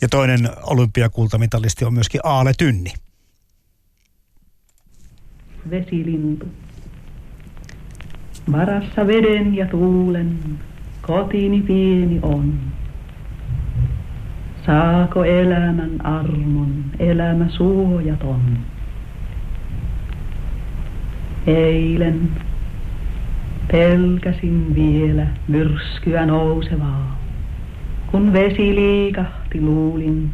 [0.00, 2.92] Ja toinen olympiakultamitalisti on myöskin Aale Tynni
[5.70, 6.46] vesilintu.
[8.52, 10.38] Varassa veden ja tuulen,
[11.02, 12.58] kotini pieni on.
[14.66, 18.58] Saako elämän armon, elämä suojaton?
[21.46, 22.30] Eilen
[23.72, 27.20] pelkäsin vielä myrskyä nousevaa.
[28.10, 30.32] Kun vesi liikahti luulin,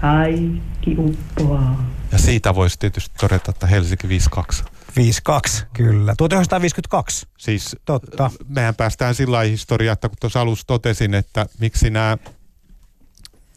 [0.00, 1.84] kaikki uppoaa.
[2.12, 4.64] Ja siitä voisi tietysti todeta, että Helsinki 52.
[4.96, 6.14] 52, kyllä.
[6.18, 7.26] 1952.
[7.38, 8.30] Siis Totta.
[8.48, 12.16] mehän päästään sillä historiaa, että kun tuossa alussa totesin, että miksi nämä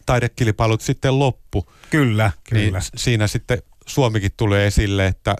[0.06, 1.72] taidekilpailut sitten loppu.
[1.90, 2.78] Kyllä, niin kyllä.
[2.78, 5.36] Niin siinä sitten Suomikin tulee esille, että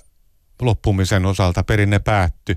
[0.63, 2.57] loppumisen osalta perinne päättyi.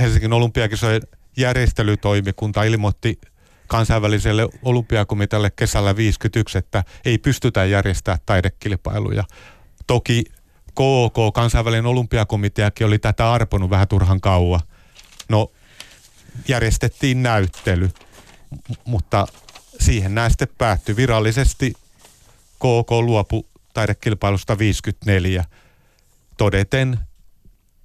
[0.00, 1.02] Helsingin olympiakisojen
[1.36, 3.20] järjestelytoimikunta ilmoitti
[3.66, 9.24] kansainväliselle olympiakomitealle kesällä 51, että ei pystytä järjestämään taidekilpailuja.
[9.86, 10.24] Toki
[10.74, 14.60] KOK, kansainvälinen olympiakomiteakin oli tätä arponut vähän turhan kauan.
[15.28, 15.52] No,
[16.48, 17.90] järjestettiin näyttely,
[18.84, 19.26] mutta
[19.80, 20.96] siihen nämä sitten päättyi.
[20.96, 21.72] Virallisesti
[22.56, 25.44] KK luopu taidekilpailusta 54
[26.38, 26.98] todeten,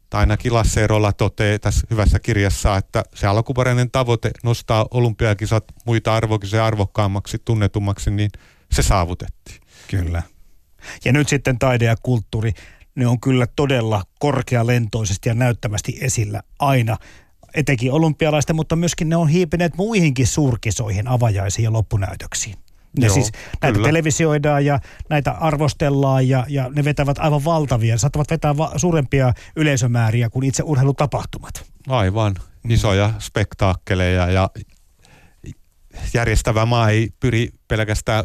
[0.10, 6.16] tai ainakin Lasse Erola toteaa tässä hyvässä kirjassa, että se alkuperäinen tavoite nostaa olympiakisat muita
[6.16, 8.32] arvokisoja arvokkaammaksi, tunnetummaksi, niin
[8.72, 9.62] se saavutettiin.
[9.88, 10.24] Kyllä.
[11.06, 12.54] Ja nyt sitten taide ja kulttuuri,
[12.96, 16.98] ne on kyllä todella korkealentoisesti ja näyttävästi esillä aina
[17.56, 22.56] etenkin olympialaisten, mutta myöskin ne on hiipineet muihinkin suurkisoihin, avajaisiin ja loppunäytöksiin.
[23.00, 23.32] Ne Joo, siis,
[23.62, 23.88] näitä kyllä.
[23.88, 24.80] televisioidaan ja
[25.10, 27.94] näitä arvostellaan ja, ja ne vetävät aivan valtavia.
[27.94, 31.66] Ne saattavat vetää va- suurempia yleisömääriä kuin itse urheilutapahtumat.
[31.88, 32.36] Aivan.
[32.70, 34.50] isoja spektaakkeleja ja
[36.14, 38.24] järjestävä maa ei pyri pelkästään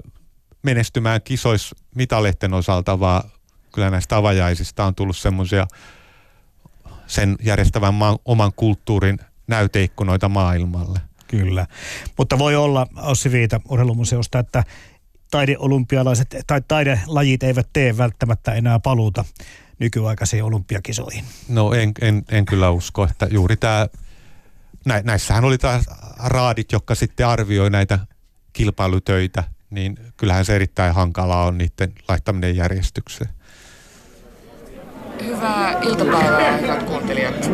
[0.62, 3.30] menestymään kisois mitaleiden osalta, vaan
[3.74, 5.66] kyllä näistä avajaisista on tullut semmoisia
[7.06, 11.00] sen järjestävän maan oman kulttuurin näyteikkunoita maailmalle.
[11.28, 11.66] Kyllä.
[12.18, 14.64] Mutta voi olla, Ossi Viita urheilumuseosta, että
[15.30, 19.24] taideolympialaiset tai taidelajit eivät tee välttämättä enää paluuta
[19.78, 21.24] nykyaikaisiin olympiakisoihin.
[21.48, 23.86] No en, en, en kyllä usko, että juuri tämä,
[24.84, 25.84] nä, näissähän oli taas
[26.24, 27.98] raadit, jotka sitten arvioi näitä
[28.52, 33.30] kilpailutöitä, niin kyllähän se erittäin hankalaa on niiden laittaminen järjestykseen.
[35.26, 37.50] Hyvää iltapäivää, hyvät kuuntelijat.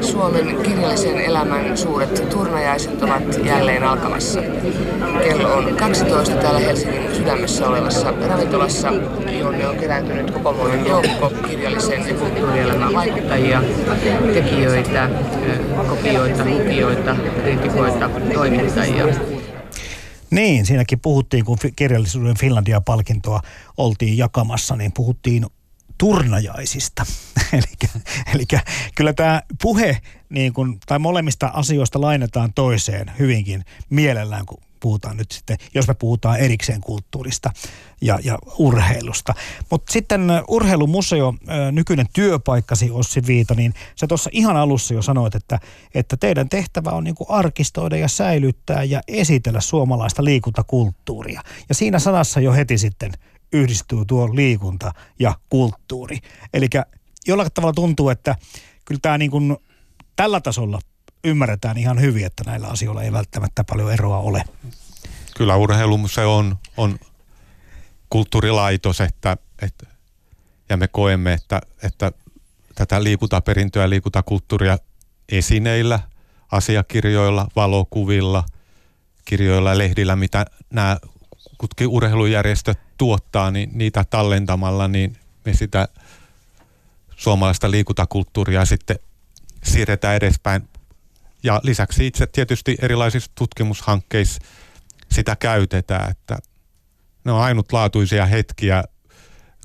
[0.00, 4.40] Suomen kirjallisen elämän suuret turnajaiset ovat jälleen alkamassa.
[5.22, 8.92] Kello on 12 täällä Helsingin sydämessä olevassa ravintolassa,
[9.38, 13.62] jonne on kerääntynyt kokomoinen joukko kirjallisen ja kulttuurielämän vaikuttajia,
[14.34, 15.10] tekijöitä,
[15.88, 19.06] kopioita, lukijoita, kriitikoita, toimittajia.
[20.30, 23.40] Niin, siinäkin puhuttiin, kun kirjallisuuden Finlandia-palkintoa
[23.76, 25.46] oltiin jakamassa, niin puhuttiin
[25.98, 27.06] turnajaisista.
[28.34, 28.44] eli,
[28.94, 35.32] kyllä tämä puhe, niin kun, tai molemmista asioista lainataan toiseen hyvinkin mielellään, kun puhutaan nyt
[35.32, 37.50] sitten, jos me puhutaan erikseen kulttuurista
[38.00, 39.34] ja, ja urheilusta.
[39.70, 41.34] Mutta sitten urheilumuseo,
[41.72, 45.58] nykyinen työpaikkasi Ossi Viita, niin sä tuossa ihan alussa jo sanoit, että,
[45.94, 51.42] että teidän tehtävä on niinku arkistoida ja säilyttää ja esitellä suomalaista liikuntakulttuuria.
[51.68, 53.12] Ja siinä sanassa jo heti sitten
[53.52, 56.18] yhdistyy tuo liikunta ja kulttuuri.
[56.54, 56.68] Eli
[57.26, 58.36] jollakin tavalla tuntuu, että
[58.84, 59.56] kyllä tämä niin kuin
[60.16, 60.78] tällä tasolla
[61.24, 64.44] ymmärretään ihan hyvin, että näillä asioilla ei välttämättä paljon eroa ole.
[65.36, 66.98] Kyllä urheilumuseo on, on
[68.10, 69.86] kulttuurilaitos, että, että,
[70.68, 72.12] ja me koemme, että, että
[72.74, 74.78] tätä liikuntaperintöä ja liikuntakulttuuria
[75.28, 76.00] esineillä,
[76.52, 78.44] asiakirjoilla, valokuvilla,
[79.24, 80.96] kirjoilla ja lehdillä, mitä nämä
[81.58, 85.88] kutkin urheilujärjestöt tuottaa, niin niitä tallentamalla, niin me sitä
[87.16, 88.98] suomalaista liikuntakulttuuria sitten
[89.62, 90.68] siirretään edespäin.
[91.42, 94.40] Ja lisäksi itse tietysti erilaisissa tutkimushankkeissa
[95.10, 96.38] sitä käytetään, että
[97.24, 98.84] ne on ainutlaatuisia hetkiä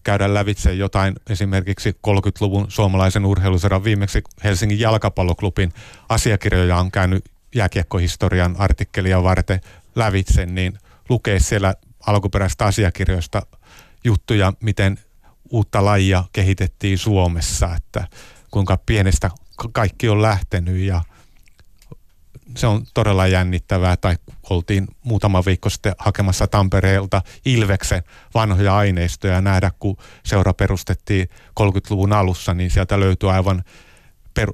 [0.04, 5.74] käydä lävitse jotain esimerkiksi 30-luvun suomalaisen urheilusodan viimeksi Helsingin jalkapalloklubin
[6.10, 7.26] asiakirjoja on käynyt
[7.56, 9.62] jääkiekkohistorian artikkelia varten
[9.96, 10.78] lävitse, niin
[11.12, 11.74] lukee siellä
[12.08, 13.42] alkuperäistä asiakirjoista
[14.04, 15.00] juttuja, miten
[15.50, 18.08] uutta lajia kehitettiin Suomessa, että
[18.52, 19.32] kuinka pienestä
[19.72, 21.02] kaikki on lähtenyt ja
[22.58, 23.98] se on todella jännittävää.
[23.98, 24.16] Tai
[24.50, 28.04] oltiin muutama viikko sitten hakemassa Tampereelta Ilveksen
[28.34, 33.64] vanhoja aineistoja nähdä, kun seura perustettiin 30-luvun alussa, niin sieltä löytyy aivan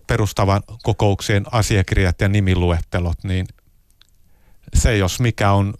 [0.07, 3.45] perustavan kokouksien asiakirjat ja nimiluettelot, niin
[4.73, 5.73] se jos mikä on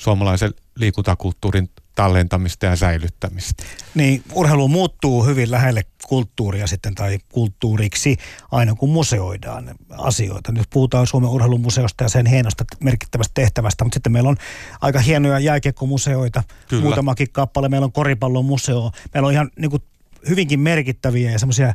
[0.00, 3.64] suomalaisen liikuntakulttuurin tallentamista ja säilyttämistä.
[3.94, 8.16] Niin, urheilu muuttuu hyvin lähelle kulttuuria sitten tai kulttuuriksi
[8.52, 10.52] aina kun museoidaan asioita.
[10.52, 14.36] Nyt puhutaan Suomen urheilumuseosta ja sen hienosta merkittävästä tehtävästä, mutta sitten meillä on
[14.80, 16.82] aika hienoja jääkiekkomuseoita, Kyllä.
[16.82, 17.68] muutamakin kappale.
[17.68, 18.90] Meillä on koripallon museo.
[19.14, 19.82] Meillä on ihan niin kuin,
[20.28, 21.74] hyvinkin merkittäviä ja semmoisia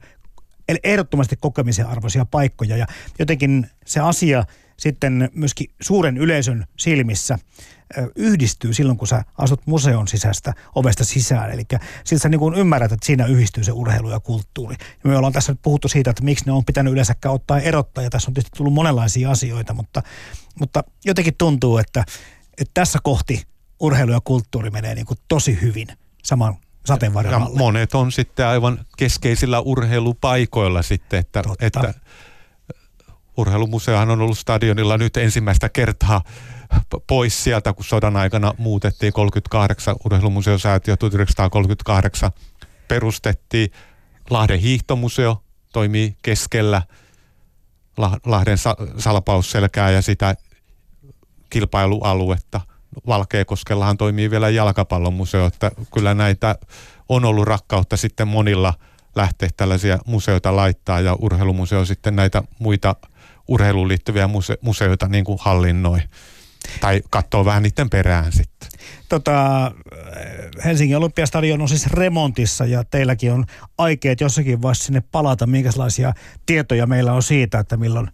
[0.84, 2.86] ehdottomasti kokemisen arvoisia paikkoja ja
[3.19, 4.45] jotenkin se asia
[4.78, 7.39] sitten myöskin suuren yleisön silmissä–
[8.15, 11.51] yhdistyy silloin, kun sä asut museon sisästä ovesta sisään.
[11.51, 11.63] Eli
[12.03, 14.76] siltä sä niin kuin ymmärrät, että siinä yhdistyy se urheilu ja kulttuuri.
[15.03, 18.03] Ja me ollaan tässä nyt puhuttu siitä, että miksi ne on pitänyt yleensäkään ottaa erottaa,
[18.03, 20.03] ja tässä on tietysti tullut monenlaisia asioita, mutta,
[20.59, 22.03] mutta jotenkin tuntuu, että,
[22.57, 23.43] että tässä kohti
[23.80, 25.88] urheilu ja kulttuuri menee niin kuin tosi hyvin
[26.23, 26.55] saman
[26.86, 27.59] sateenvarjon ja alle.
[27.59, 31.93] monet on sitten aivan keskeisillä urheilupaikoilla sitten, että, että
[33.38, 36.21] urheilumuseohan on ollut stadionilla nyt ensimmäistä kertaa
[37.07, 42.31] pois sieltä, kun sodan aikana muutettiin 38, urheilumuseosäätiö 1938
[42.88, 43.71] perustettiin.
[44.29, 46.81] Lahden hiihtomuseo toimii keskellä
[48.25, 48.57] Lahden
[48.97, 50.36] salpausselkää ja sitä
[51.49, 52.61] kilpailualuetta.
[53.07, 56.55] Valkeakoskellahan toimii vielä jalkapallomuseo, että kyllä näitä
[57.09, 58.73] on ollut rakkautta sitten monilla
[59.15, 62.95] lähteä tällaisia museoita laittaa ja urheilumuseo sitten näitä muita
[63.47, 65.99] urheiluun liittyviä muse- museoita niin kuin hallinnoi.
[66.81, 68.69] Tai katsoo vähän niiden perään sitten.
[69.09, 69.71] Tota,
[70.65, 73.45] Helsingin Olympiastadion on siis remontissa ja teilläkin on
[73.77, 75.47] aikeet jossakin vaiheessa sinne palata.
[75.47, 76.13] Minkälaisia
[76.45, 78.07] tietoja meillä on siitä, että milloin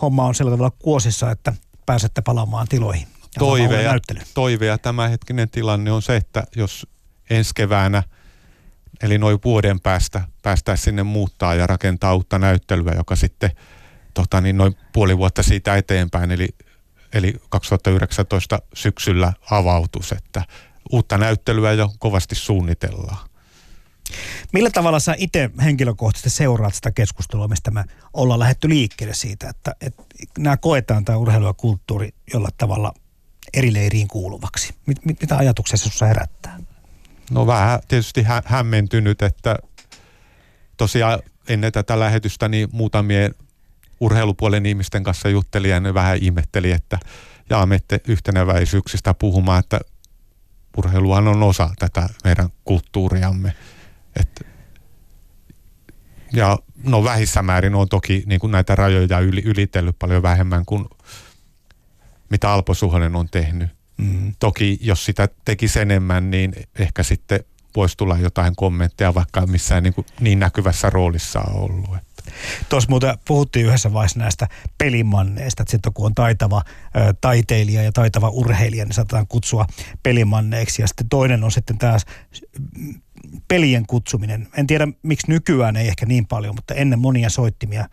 [0.00, 1.52] homma on sillä tavalla kuosissa, että
[1.86, 3.06] pääsette palaamaan tiloihin?
[3.38, 3.98] Toive ja,
[4.34, 6.86] toive ja tämänhetkinen tilanne on se, että jos
[7.30, 8.02] ensi keväänä,
[9.02, 13.50] eli noin vuoden päästä, päästään sinne muuttaa ja rakentaa uutta näyttelyä, joka sitten
[14.14, 16.48] tota, niin noin puoli vuotta siitä eteenpäin, eli,
[17.12, 20.44] eli 2019 syksyllä avautus, että
[20.92, 23.28] uutta näyttelyä jo kovasti suunnitellaan.
[24.52, 29.74] Millä tavalla sä itse henkilökohtaisesti seuraat sitä keskustelua, mistä me ollaan lähetty liikkeelle siitä, että,
[29.80, 30.02] että
[30.38, 32.92] nämä koetaan tämä urheilu ja kulttuuri jolla tavalla
[33.54, 34.74] eri leiriin kuuluvaksi?
[34.86, 36.58] Mit, mit, mitä ajatuksia se sinussa herättää?
[37.30, 39.56] No vähän tietysti hä- hämmentynyt, että
[40.76, 43.34] tosiaan ennen tätä lähetystä niin muutamien
[44.00, 46.98] urheilupuolen ihmisten kanssa juttelin ja ne vähän ihmetteli, että
[47.50, 47.78] jaamme
[48.08, 49.80] yhtenäväisyyksistä puhumaan, että
[50.76, 53.54] urheiluhan on osa tätä meidän kulttuuriamme.
[54.20, 54.46] Et,
[56.32, 60.84] ja no vähissä määrin on toki niin kuin näitä rajoja yli, ylitellyt paljon vähemmän kuin
[62.30, 63.70] mitä Alpo Suhonen on tehnyt.
[63.96, 64.34] Mm.
[64.38, 67.40] Toki jos sitä tekisi enemmän, niin ehkä sitten
[67.76, 72.07] voisi tulla jotain kommentteja, vaikka missään niin, kuin niin näkyvässä roolissa on ollut.
[72.68, 76.62] Tuossa muuten puhuttiin yhdessä vaiheessa näistä pelimanneista, että sitten kun on taitava
[77.20, 79.66] taiteilija ja taitava urheilija, niin saatetaan kutsua
[80.02, 80.82] pelimanneeksi.
[80.82, 82.04] Ja sitten toinen on sitten taas
[83.48, 84.48] pelien kutsuminen.
[84.56, 87.88] En tiedä, miksi nykyään ei ehkä niin paljon, mutta ennen monia soittimia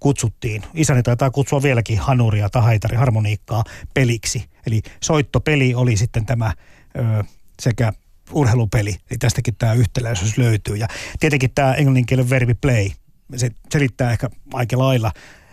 [0.00, 0.62] kutsuttiin.
[0.74, 3.64] Isäni taitaa kutsua vieläkin hanuria tai haitari harmoniikkaa
[3.94, 4.44] peliksi.
[4.66, 6.52] Eli soittopeli oli sitten tämä
[6.98, 7.24] ö,
[7.60, 7.92] sekä
[8.32, 10.76] urheilupeli, eli tästäkin tämä yhtäläisyys löytyy.
[10.76, 10.88] Ja
[11.20, 12.90] tietenkin tämä englanninkielen verbi play,
[13.36, 15.12] se selittää ehkä aika lailla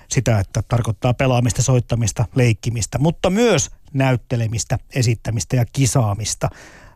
[0.09, 6.49] sitä, että tarkoittaa pelaamista, soittamista, leikkimistä, mutta myös näyttelemistä, esittämistä ja kisaamista.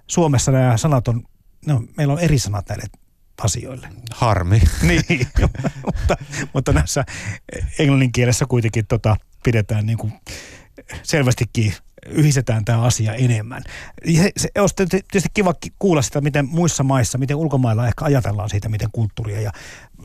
[0.08, 1.24] Suomessa nämä sanat on,
[1.66, 2.86] no, meillä on eri sanat näille
[3.44, 3.90] asioille.
[4.12, 4.62] Harmi.
[4.88, 5.28] niin,
[5.86, 6.18] mutta,
[6.54, 7.06] mutta näissä
[7.80, 10.14] englannin kielessä kuitenkin tota, pidetään niin kuin
[11.04, 11.74] selvästikin
[12.10, 13.64] yhdistetään tämä asia enemmän.
[14.16, 18.70] Se, se olisi tietysti kiva kuulla sitä, miten muissa maissa, miten ulkomailla ehkä ajatellaan siitä,
[18.70, 19.52] miten kulttuuria ja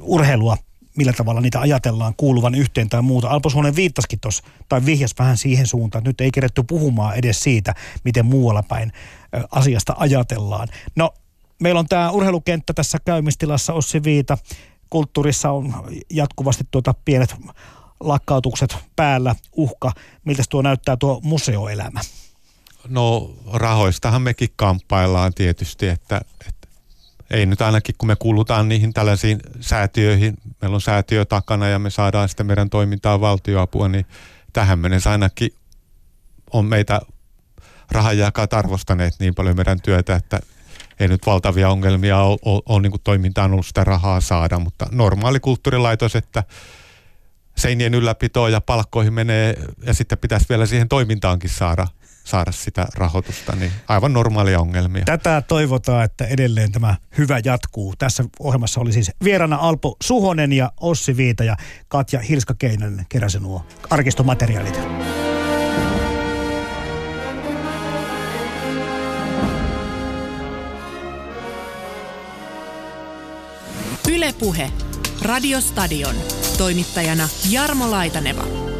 [0.01, 0.57] urheilua,
[0.97, 3.29] millä tavalla niitä ajatellaan kuuluvan yhteen tai muuta.
[3.29, 7.41] Alpo Suonen viittasikin tuossa, tai vihjas vähän siihen suuntaan, että nyt ei keretty puhumaan edes
[7.43, 7.75] siitä,
[8.05, 8.93] miten muualla päin
[9.51, 10.69] asiasta ajatellaan.
[10.97, 11.11] No,
[11.63, 14.39] meillä on tämä urheilukenttä tässä käymistilassa, Ossi Viita.
[14.91, 15.75] Kulttuurissa on
[16.11, 17.37] jatkuvasti tuota pienet
[18.01, 19.93] lakkautukset päällä, uhka.
[20.25, 22.01] Miltä tuo näyttää tuo museoelämä?
[22.89, 26.69] No rahoistahan mekin kamppaillaan tietysti, että, että
[27.31, 31.91] ei nyt ainakin kun me kuulutaan niihin tällaisiin säätiöihin, meillä on säätiö takana ja me
[31.91, 34.07] saadaan sitten meidän toimintaan valtioapua, niin
[34.53, 35.51] tähän mennessä ainakin
[36.53, 37.01] on meitä
[37.91, 40.41] rahajakat arvostaneet niin paljon meidän työtä, että
[41.01, 45.41] ei nyt valtavia ongelmia ole, ole, ole niin toimintaan ollut sitä rahaa saada, mutta normaali
[45.41, 46.45] kulttuurilaitos, että
[47.59, 49.55] seinien ylläpitoon ja palkkoihin menee
[49.87, 51.87] ja sitten pitäisi vielä siihen toimintaankin saada
[52.27, 55.05] saada sitä rahoitusta, niin aivan normaalia ongelmia.
[55.05, 57.95] Tätä toivotaan, että edelleen tämä hyvä jatkuu.
[57.99, 61.57] Tässä ohjelmassa oli siis vierana Alpo Suhonen ja Ossi Viita ja
[61.89, 64.81] Katja Hilska-Keinonen keräsi nuo arkistomateriaalit.
[74.09, 74.71] Ylepuhe
[75.27, 76.17] Radiostadion.
[76.59, 78.76] Toimittajana Jarmo Laitaneva.